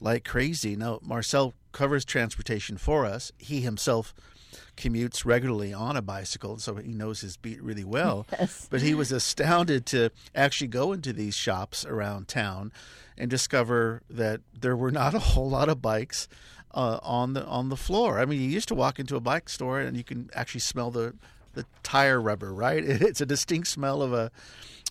[0.00, 0.76] like crazy.
[0.76, 3.32] Now, Marcel covers transportation for us.
[3.38, 4.14] He himself
[4.76, 8.26] commutes regularly on a bicycle, so he knows his beat really well.
[8.38, 8.66] Yes.
[8.70, 12.72] But he was astounded to actually go into these shops around town
[13.16, 16.28] and discover that there were not a whole lot of bikes
[16.74, 18.18] uh, on the on the floor.
[18.18, 20.90] I mean, you used to walk into a bike store and you can actually smell
[20.90, 21.14] the
[21.54, 22.82] the tire rubber, right?
[23.02, 24.30] It's a distinct smell of a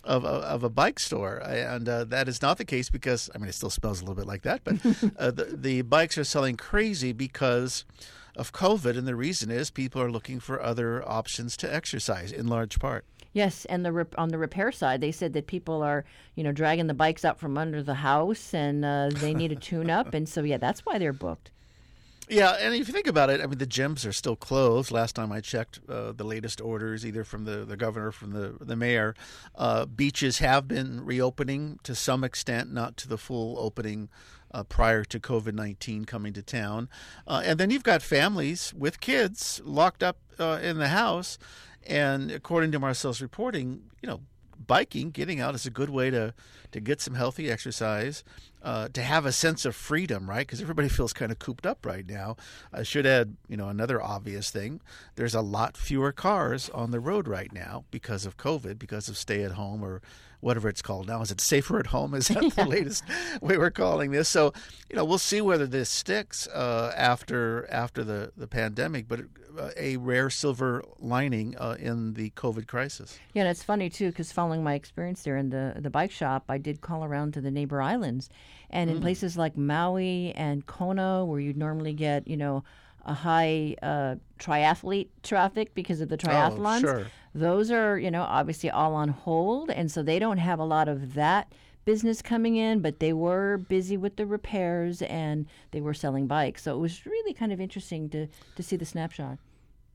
[0.04, 3.38] of a, of a bike store, and uh, that is not the case because I
[3.38, 4.74] mean it still smells a little bit like that, but
[5.18, 7.84] uh, the, the bikes are selling crazy because
[8.36, 12.46] of COVID, and the reason is people are looking for other options to exercise in
[12.46, 13.04] large part.
[13.34, 16.52] Yes, and the rep- on the repair side, they said that people are, you know,
[16.52, 20.28] dragging the bikes out from under the house, and uh, they need a tune-up, and
[20.28, 21.50] so yeah, that's why they're booked.
[22.32, 24.90] Yeah, and if you think about it, I mean, the gyms are still closed.
[24.90, 28.56] Last time I checked, uh, the latest orders, either from the, the governor, from the
[28.58, 29.14] the mayor,
[29.54, 34.08] uh, beaches have been reopening to some extent, not to the full opening
[34.50, 36.88] uh, prior to COVID nineteen coming to town.
[37.26, 41.36] Uh, and then you've got families with kids locked up uh, in the house,
[41.86, 44.20] and according to Marcel's reporting, you know,
[44.66, 46.34] biking, getting out is a good way to
[46.72, 48.24] to get some healthy exercise,
[48.62, 50.46] uh, to have a sense of freedom, right?
[50.46, 52.36] Because everybody feels kind of cooped up right now.
[52.72, 54.80] I should add, you know, another obvious thing:
[55.16, 59.16] there's a lot fewer cars on the road right now because of COVID, because of
[59.16, 60.00] stay at home or
[60.42, 61.22] whatever it's called now.
[61.22, 62.12] Is it safer at home?
[62.14, 63.04] Is that the latest
[63.40, 64.28] way we're calling this?
[64.28, 64.52] So,
[64.90, 69.08] you know, we'll see whether this sticks uh, after after the the pandemic.
[69.08, 69.20] But
[69.58, 73.18] uh, a rare silver lining uh, in the COVID crisis.
[73.34, 76.44] Yeah, and it's funny too because following my experience there in the the bike shop,
[76.48, 78.28] I did call around to the neighbor islands,
[78.70, 79.02] and in Mm.
[79.02, 82.64] places like Maui and Kona, where you'd normally get, you know.
[83.04, 86.76] A high uh, triathlete traffic because of the triathlons.
[86.84, 87.06] Oh, sure.
[87.34, 89.70] Those are, you know, obviously all on hold.
[89.70, 91.52] And so they don't have a lot of that
[91.84, 96.62] business coming in, but they were busy with the repairs and they were selling bikes.
[96.62, 99.38] So it was really kind of interesting to, to see the snapshot.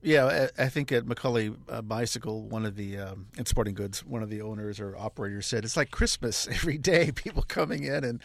[0.04, 4.22] Yeah, I, think at McCully uh, Bicycle, one of the um, in Sporting Goods, one
[4.22, 7.12] of the owners or operators said it's like Christmas every day.
[7.12, 8.22] People coming in and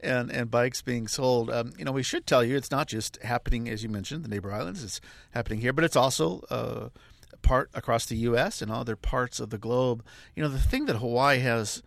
[0.00, 1.50] and and bikes being sold.
[1.50, 4.28] Um, you know, we should tell you it's not just happening as you mentioned the
[4.28, 4.84] neighbor islands.
[4.84, 5.00] It's
[5.32, 6.88] happening here, but it's also uh,
[7.42, 8.62] part across the U.S.
[8.62, 10.04] and other parts of the globe.
[10.34, 11.82] You know, the thing that Hawaii has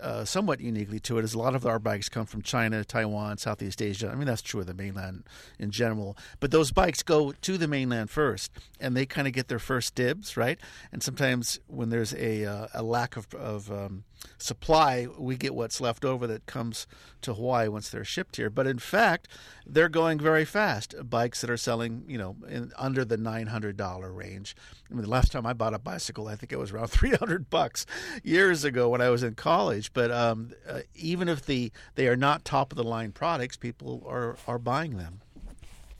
[0.00, 3.38] uh, somewhat uniquely to it is a lot of our bikes come from China, Taiwan,
[3.38, 4.10] Southeast Asia.
[4.10, 5.24] I mean, that's true of the mainland
[5.58, 6.16] in general.
[6.40, 9.94] But those bikes go to the mainland first, and they kind of get their first
[9.94, 10.58] dibs, right?
[10.92, 14.04] And sometimes when there's a uh, a lack of, of um,
[14.38, 16.86] supply, we get what's left over that comes
[17.22, 18.50] to Hawaii once they're shipped here.
[18.50, 19.28] But in fact,
[19.66, 20.94] they're going very fast.
[21.08, 24.54] Bikes that are selling, you know, in under the nine hundred dollar range.
[24.90, 27.14] I mean, the last time I bought a bicycle, I think it was around three
[27.14, 27.86] hundred bucks
[28.22, 29.92] years ago when I was in college.
[29.92, 34.04] But um, uh, even if the they are not top of the line products, people
[34.06, 35.20] are are buying them.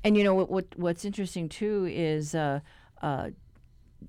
[0.05, 0.51] And you know what?
[0.51, 2.61] what what's interesting too is uh,
[3.03, 3.31] uh,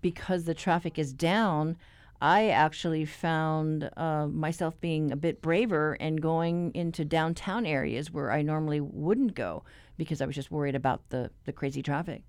[0.02, 1.78] because the traffic is down.
[2.22, 8.32] I actually found uh, myself being a bit braver and going into downtown areas where
[8.32, 9.64] I normally wouldn't go
[9.98, 12.24] because I was just worried about the, the crazy traffic.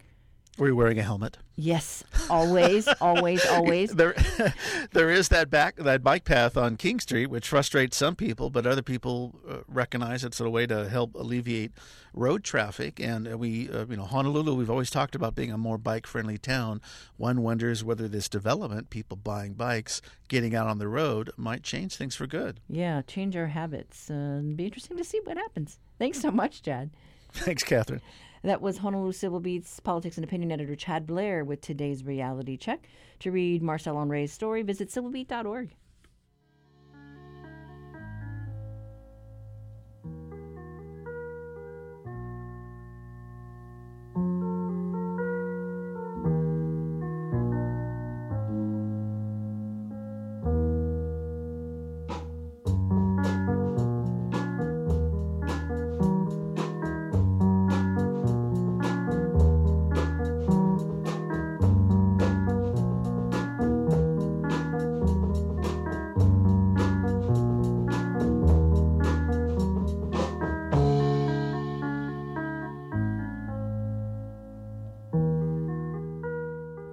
[0.59, 1.37] Were you wearing a helmet?
[1.55, 3.91] Yes, always, always, always.
[3.91, 4.15] There,
[4.93, 8.67] there is that back that bike path on King Street, which frustrates some people, but
[8.67, 11.73] other people uh, recognize it's a way to help alleviate
[12.15, 12.99] road traffic.
[12.99, 16.81] And we, uh, you know, Honolulu, we've always talked about being a more bike-friendly town.
[17.19, 21.97] One wonders whether this development, people buying bikes, getting out on the road, might change
[21.97, 22.61] things for good.
[22.69, 24.11] Yeah, change our habits.
[24.11, 25.79] Uh, be interesting to see what happens.
[25.99, 26.91] Thanks so much, Chad.
[27.33, 28.01] Thanks, Catherine.
[28.47, 32.87] That was Honolulu Civil Beat's politics and opinion editor Chad Blair with today's reality check.
[33.19, 35.75] To read Marcel Honore's story, visit civilbeat.org.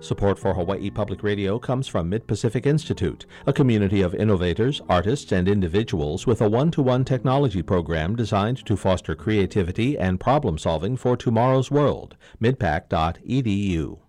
[0.03, 5.31] Support for Hawaii Public Radio comes from Mid Pacific Institute, a community of innovators, artists,
[5.31, 10.57] and individuals with a one to one technology program designed to foster creativity and problem
[10.57, 12.17] solving for tomorrow's world.
[12.41, 13.99] midpac.edu.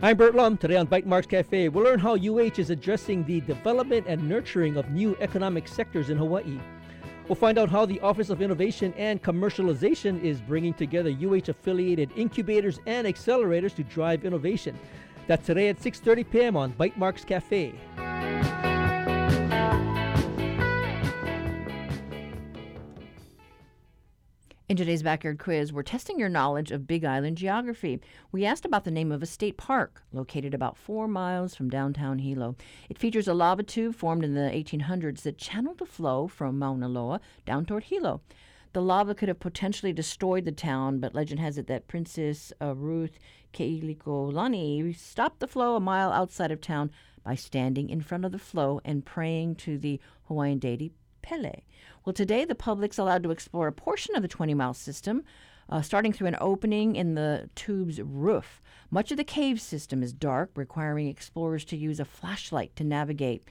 [0.00, 0.56] I'm Bert Lum.
[0.56, 4.88] Today on Bytemarks Cafe, we'll learn how UH is addressing the development and nurturing of
[4.92, 6.60] new economic sectors in Hawaii.
[7.28, 12.10] We'll find out how the Office of Innovation and Commercialization is bringing together UH affiliated
[12.16, 14.78] incubators and accelerators to drive innovation.
[15.26, 16.56] That's today at 6:30 p.m.
[16.56, 17.74] on Bytemarks Cafe.
[24.68, 28.02] In today's backyard quiz, we're testing your knowledge of Big Island geography.
[28.30, 32.18] We asked about the name of a state park located about four miles from downtown
[32.18, 32.54] Hilo.
[32.90, 36.86] It features a lava tube formed in the 1800s that channeled the flow from Mauna
[36.86, 38.20] Loa down toward Hilo.
[38.74, 42.74] The lava could have potentially destroyed the town, but legend has it that Princess uh,
[42.74, 43.18] Ruth
[43.54, 46.90] Keelikolani stopped the flow a mile outside of town
[47.24, 50.92] by standing in front of the flow and praying to the Hawaiian deity
[51.28, 51.60] Pele.
[52.04, 55.24] Well, today the public's allowed to explore a portion of the 20 mile system,
[55.68, 58.62] uh, starting through an opening in the tube's roof.
[58.90, 63.44] Much of the cave system is dark, requiring explorers to use a flashlight to navigate.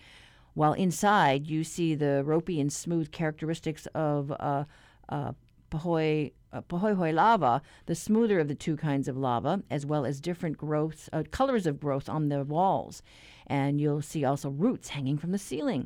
[0.56, 4.64] While inside, you see the ropey and smooth characteristics of uh,
[5.10, 5.34] uh,
[5.70, 10.20] Pahoi, uh, Pahoehoe lava, the smoother of the two kinds of lava, as well as
[10.20, 13.04] different growths, uh, colors of growth on the walls.
[13.46, 15.86] And you'll see also roots hanging from the ceiling.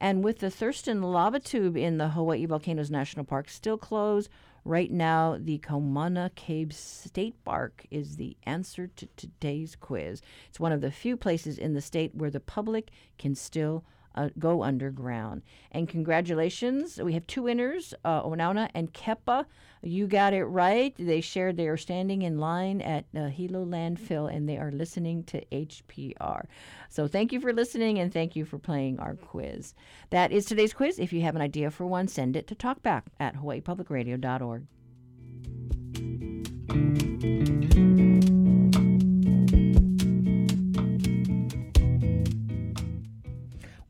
[0.00, 4.30] And with the Thurston lava tube in the Hawaii Volcanoes National Park still closed,
[4.64, 10.22] right now the Kaumana Cave State Park is the answer to today's quiz.
[10.48, 13.84] It's one of the few places in the state where the public can still
[14.14, 15.42] uh, go underground.
[15.72, 19.46] And congratulations, we have two winners, uh, Onauna and Kepa.
[19.82, 20.94] You got it right.
[20.98, 25.24] They shared they are standing in line at uh, Hilo landfill and they are listening
[25.24, 26.44] to HPR.
[26.88, 29.74] So thank you for listening and thank you for playing our quiz.
[30.10, 30.98] That is today's quiz.
[30.98, 34.66] If you have an idea for one, send it to talkback at hawaiipublicradio.org.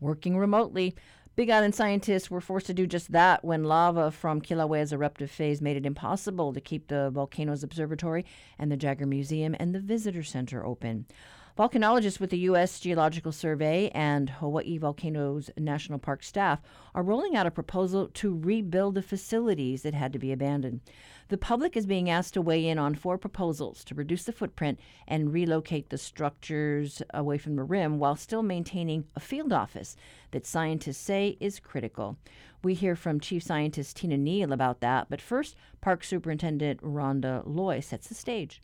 [0.01, 0.95] Working remotely,
[1.37, 5.61] Big Island scientists were forced to do just that when lava from Kilauea's eruptive phase
[5.61, 8.25] made it impossible to keep the Volcanoes Observatory
[8.59, 11.07] and the Jaggar Museum and the Visitor Center open.
[11.61, 12.81] Volcanologists with the U.S.
[12.81, 16.63] Geological Survey and Hawaii Volcanoes National Park staff
[16.95, 20.81] are rolling out a proposal to rebuild the facilities that had to be abandoned.
[21.29, 24.81] The public is being asked to weigh in on four proposals to reduce the footprint
[25.07, 29.97] and relocate the structures away from the rim while still maintaining a field office
[30.31, 32.17] that scientists say is critical.
[32.65, 37.81] We hear from Chief Scientist Tina Neal about that, but first, Park Superintendent Rhonda Loh
[37.81, 38.63] sets the stage.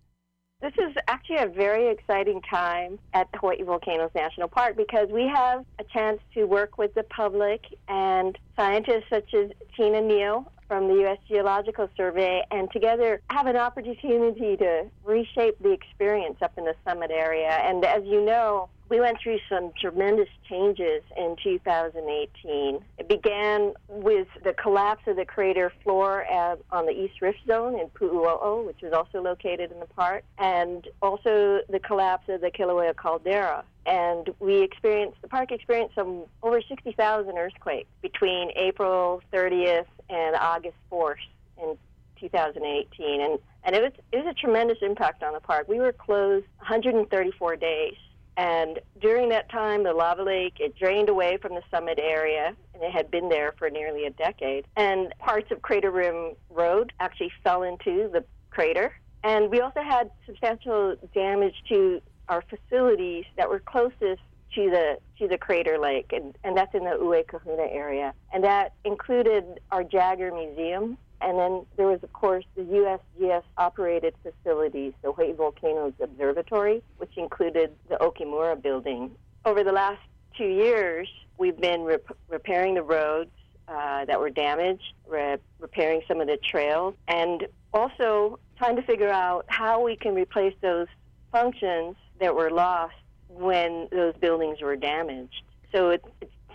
[0.62, 5.66] This is actually a very exciting time at Hawaii Volcanoes National Park because we have
[5.78, 10.94] a chance to work with the public and scientists such as Tina Neal from the
[11.02, 11.18] U.S.
[11.28, 17.10] Geological Survey and together have an opportunity to reshape the experience up in the summit
[17.10, 17.50] area.
[17.50, 22.80] And as you know, we went through some tremendous changes in 2018.
[22.98, 27.40] It began with the collapse of the crater floor at, uh, on the East Rift
[27.48, 32.40] Zone in Pu'uo'o, which is also located in the park, and also the collapse of
[32.40, 33.64] the Kilauea caldera.
[33.86, 40.76] And we experienced, the park experienced some over 60,000 earthquakes between April 30th and August
[40.90, 41.16] 4th
[41.60, 41.76] in
[42.20, 43.20] 2018.
[43.20, 45.68] And, and it, was, it was a tremendous impact on the park.
[45.68, 47.94] We were closed 134 days
[48.36, 52.82] and during that time, the lava lake, it drained away from the summit area, and
[52.82, 54.66] it had been there for nearly a decade.
[54.76, 58.94] And parts of Crater Rim Road actually fell into the crater.
[59.24, 64.20] And we also had substantial damage to our facilities that were closest
[64.54, 68.12] to the to the crater lake, and, and that's in the Uekahuna area.
[68.32, 74.14] And that included our Jaggar Museum, and then there was, of course, the USGS operated
[74.22, 79.10] facilities, the Hawaii Volcanoes Observatory, which included the Okamura building.
[79.44, 80.00] Over the last
[80.36, 81.08] two years,
[81.38, 83.30] we've been rep- repairing the roads
[83.68, 89.10] uh, that were damaged, re- repairing some of the trails, and also trying to figure
[89.10, 90.86] out how we can replace those
[91.32, 92.94] functions that were lost
[93.28, 95.42] when those buildings were damaged.
[95.72, 96.04] So it,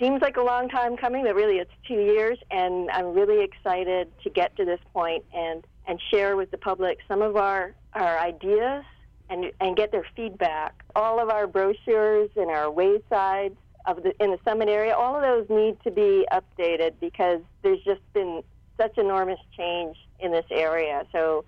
[0.01, 4.11] seems like a long time coming, but really it's two years, and I'm really excited
[4.23, 8.17] to get to this point and and share with the public some of our our
[8.19, 8.83] ideas
[9.29, 10.83] and and get their feedback.
[10.95, 15.21] All of our brochures and our waysides of the in the summit area, all of
[15.21, 18.41] those need to be updated because there's just been
[18.79, 21.05] such enormous change in this area.
[21.11, 21.45] So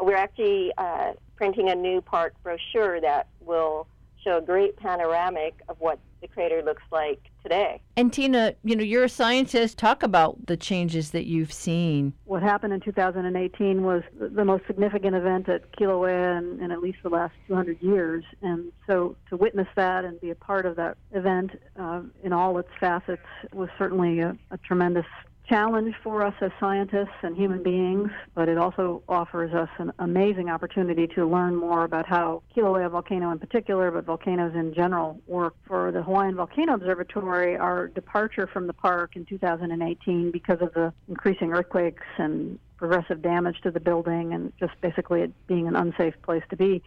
[0.00, 3.88] we're actually uh, printing a new park brochure that will
[4.22, 7.80] show a great panoramic of what the crater looks like today.
[7.96, 9.78] And Tina, you know, you're a scientist.
[9.78, 12.12] Talk about the changes that you've seen.
[12.24, 16.98] What happened in 2018 was the most significant event at Kilauea in, in at least
[17.02, 18.24] the last 200 years.
[18.42, 22.58] And so to witness that and be a part of that event uh, in all
[22.58, 25.06] its facets was certainly a, a tremendous
[25.48, 30.50] challenge for us as scientists and human beings, but it also offers us an amazing
[30.50, 35.54] opportunity to learn more about how Kilauea volcano in particular, but volcanoes in general, work.
[35.66, 40.92] For the Hawaiian Volcano Observatory, our departure from the park in 2018 because of the
[41.08, 46.14] increasing earthquakes and progressive damage to the building and just basically it being an unsafe
[46.22, 46.82] place to be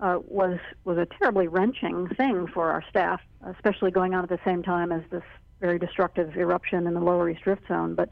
[0.00, 4.38] uh, was was a terribly wrenching thing for our staff, especially going on at the
[4.44, 5.22] same time as this
[5.62, 7.94] very destructive eruption in the lower East Rift Zone.
[7.94, 8.10] But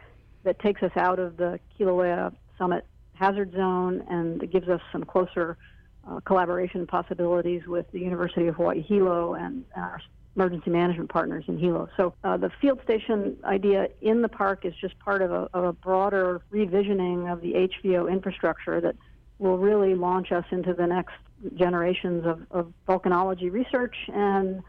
[0.44, 5.56] that takes us out of the Kilauea Summit hazard zone and gives us some closer
[6.08, 10.00] uh, collaboration possibilities with the University of Hawaii Hilo and our
[10.36, 11.88] emergency management partners in Hilo.
[11.96, 15.64] So uh, the field station idea in the park is just part of a, of
[15.64, 18.96] a broader revisioning of the HVO infrastructure that
[19.38, 21.14] will really launch us into the next
[21.54, 24.62] generations of, of volcanology research and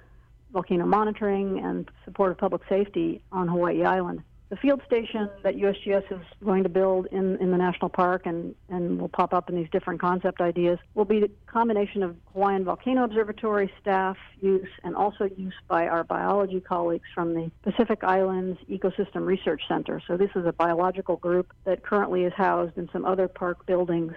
[0.52, 4.24] volcano monitoring and support of public safety on Hawaii Island.
[4.50, 8.56] The field station that USGS is going to build in, in the national park and,
[8.70, 12.64] and will pop up in these different concept ideas will be a combination of Hawaiian
[12.64, 18.58] Volcano Observatory staff use and also use by our biology colleagues from the Pacific Islands
[18.70, 20.02] Ecosystem Research Center.
[20.08, 24.14] So this is a biological group that currently is housed in some other park buildings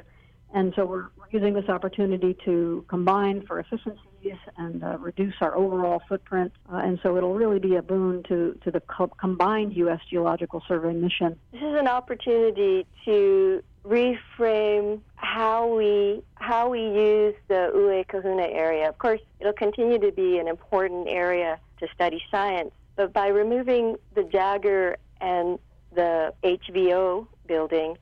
[0.52, 6.02] and so we're using this opportunity to combine for efficiencies and uh, reduce our overall
[6.08, 6.52] footprint.
[6.70, 10.00] Uh, and so it'll really be a boon to, to the co- combined U.S.
[10.10, 11.38] Geological Survey mission.
[11.52, 18.88] This is an opportunity to reframe how we how we use the Uekahuna area.
[18.88, 23.96] Of course, it'll continue to be an important area to study science, but by removing
[24.14, 25.58] the Jaggar and
[25.94, 27.96] the HVO building,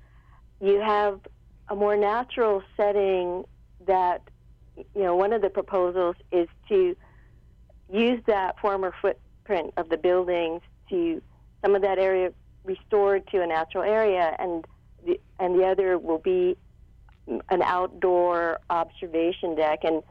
[0.61, 1.21] you have
[1.69, 3.45] a more natural setting
[3.87, 4.23] that,
[4.77, 6.97] you know, one of the proposals is to
[7.93, 11.23] use that former footprint of the buildings to
[11.63, 12.33] some of that area
[12.65, 14.65] restored to a natural area, and
[15.07, 16.57] the, and the other will be
[17.51, 19.81] an outdoor observation deck.
[19.85, 20.03] And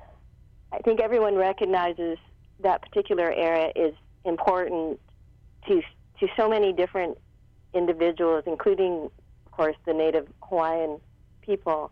[0.71, 2.17] I think everyone recognizes
[2.59, 3.93] that particular area is
[4.25, 4.99] important
[5.67, 5.81] to
[6.19, 7.15] to so many different
[7.75, 9.09] individuals, including,
[9.45, 10.99] of course, the Native Hawaiian
[11.47, 11.91] people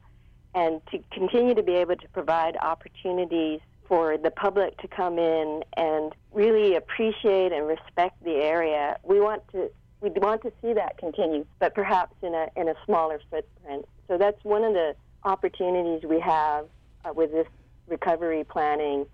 [0.53, 5.63] and to continue to be able to provide opportunities for the public to come in
[5.77, 8.97] and really appreciate and respect the area.
[9.03, 9.69] We want to
[10.01, 13.85] we want to see that continue, but perhaps in a in a smaller footprint.
[14.07, 16.67] So that's one of the opportunities we have
[17.03, 17.47] uh, with this
[17.87, 19.05] recovery planning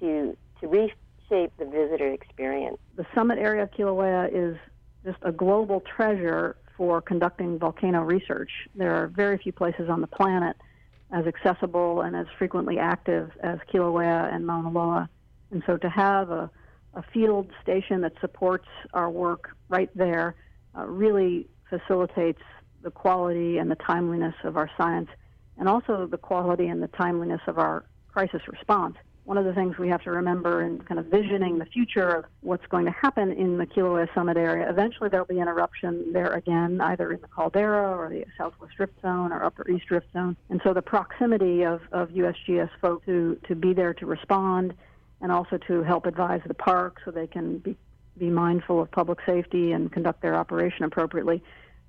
[0.00, 2.78] to to reshape the visitor experience.
[2.96, 4.56] The summit area of Kilauea is
[5.04, 8.50] just a global treasure for conducting volcano research.
[8.74, 10.56] There are very few places on the planet
[11.12, 15.08] as accessible and as frequently active as Kilauea and Mauna Loa
[15.50, 16.50] And so to have a,
[16.94, 20.34] a field station that supports our work right there
[20.76, 22.42] uh, really facilitates
[22.82, 25.08] the quality and the timeliness of our science
[25.58, 28.96] and also the quality and the timeliness of our crisis response
[29.26, 32.24] one of the things we have to remember in kind of visioning the future of
[32.42, 36.32] what's going to happen in the Kilauea Summit area, eventually there'll be an eruption there
[36.32, 40.36] again, either in the caldera or the southwest rift zone or upper east rift zone.
[40.48, 44.74] And so the proximity of, of USGS folks to, to be there to respond
[45.20, 47.76] and also to help advise the park so they can be,
[48.16, 51.42] be mindful of public safety and conduct their operation appropriately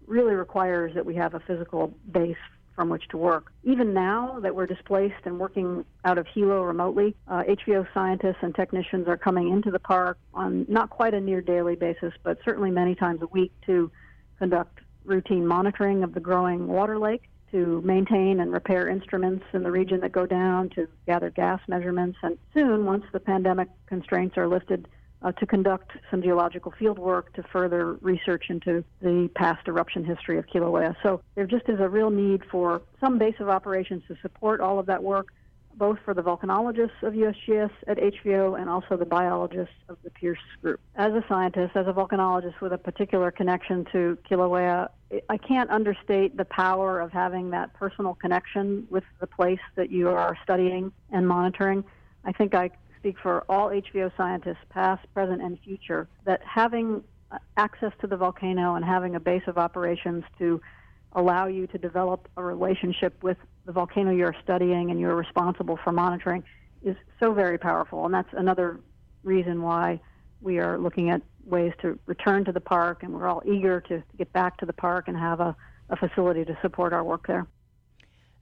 [0.07, 2.35] really requires that we have a physical base
[2.77, 3.51] from which to work.
[3.63, 8.53] Even now that we're displaced and working out of Hilo remotely, uh, HVO scientists and
[8.53, 12.69] technicians are coming into the park on not quite a near daily basis, but certainly
[12.69, 13.91] many times a week to
[14.37, 19.71] conduct routine monitoring of the growing water lake, to maintain and repair instruments in the
[19.71, 24.47] region that go down, to gather gas measurements, and soon, once the pandemic constraints are
[24.47, 24.87] lifted,
[25.21, 30.37] uh, to conduct some geological field work to further research into the past eruption history
[30.37, 30.95] of Kilauea.
[31.01, 34.79] So there just is a real need for some base of operations to support all
[34.79, 35.33] of that work,
[35.75, 40.37] both for the volcanologists of USGS at HVO and also the biologists of the PIERC
[40.61, 40.79] group.
[40.95, 44.89] As a scientist, as a volcanologist with a particular connection to Kilauea,
[45.29, 50.09] I can't understate the power of having that personal connection with the place that you
[50.09, 51.83] are studying and monitoring.
[52.25, 52.71] I think I
[53.07, 57.01] speak for all HVO scientists, past, present, and future, that having
[57.31, 60.59] uh, access to the volcano and having a base of operations to
[61.13, 65.93] allow you to develop a relationship with the volcano you're studying and you're responsible for
[65.93, 66.43] monitoring
[66.83, 68.03] is so very powerful.
[68.03, 68.81] And that's another
[69.23, 70.01] reason why
[70.41, 74.03] we are looking at ways to return to the park, and we're all eager to
[74.17, 75.55] get back to the park and have a,
[75.89, 77.47] a facility to support our work there.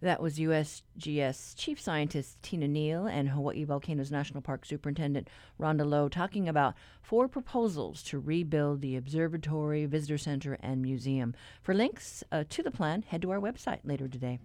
[0.05, 6.09] That was USGS Chief Scientist Tina Neal and Hawaii Volcanoes National Park Superintendent Rhonda Loh
[6.09, 11.33] talking about four proposals to rebuild the observatory, visitor center, and museum.
[11.63, 14.37] For links uh, to the plan, head to our website later today.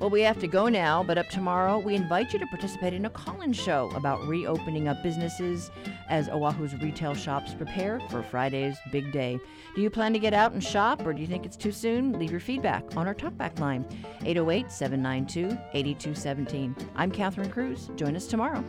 [0.00, 3.04] Well, we have to go now, but up tomorrow, we invite you to participate in
[3.04, 5.70] a call in show about reopening up businesses
[6.08, 9.38] as Oahu's retail shops prepare for Friday's big day.
[9.76, 12.18] Do you plan to get out and shop, or do you think it's too soon?
[12.18, 13.84] Leave your feedback on our talkback line,
[14.24, 16.74] 808 792 8217.
[16.96, 17.90] I'm Catherine Cruz.
[17.94, 18.64] Join us tomorrow.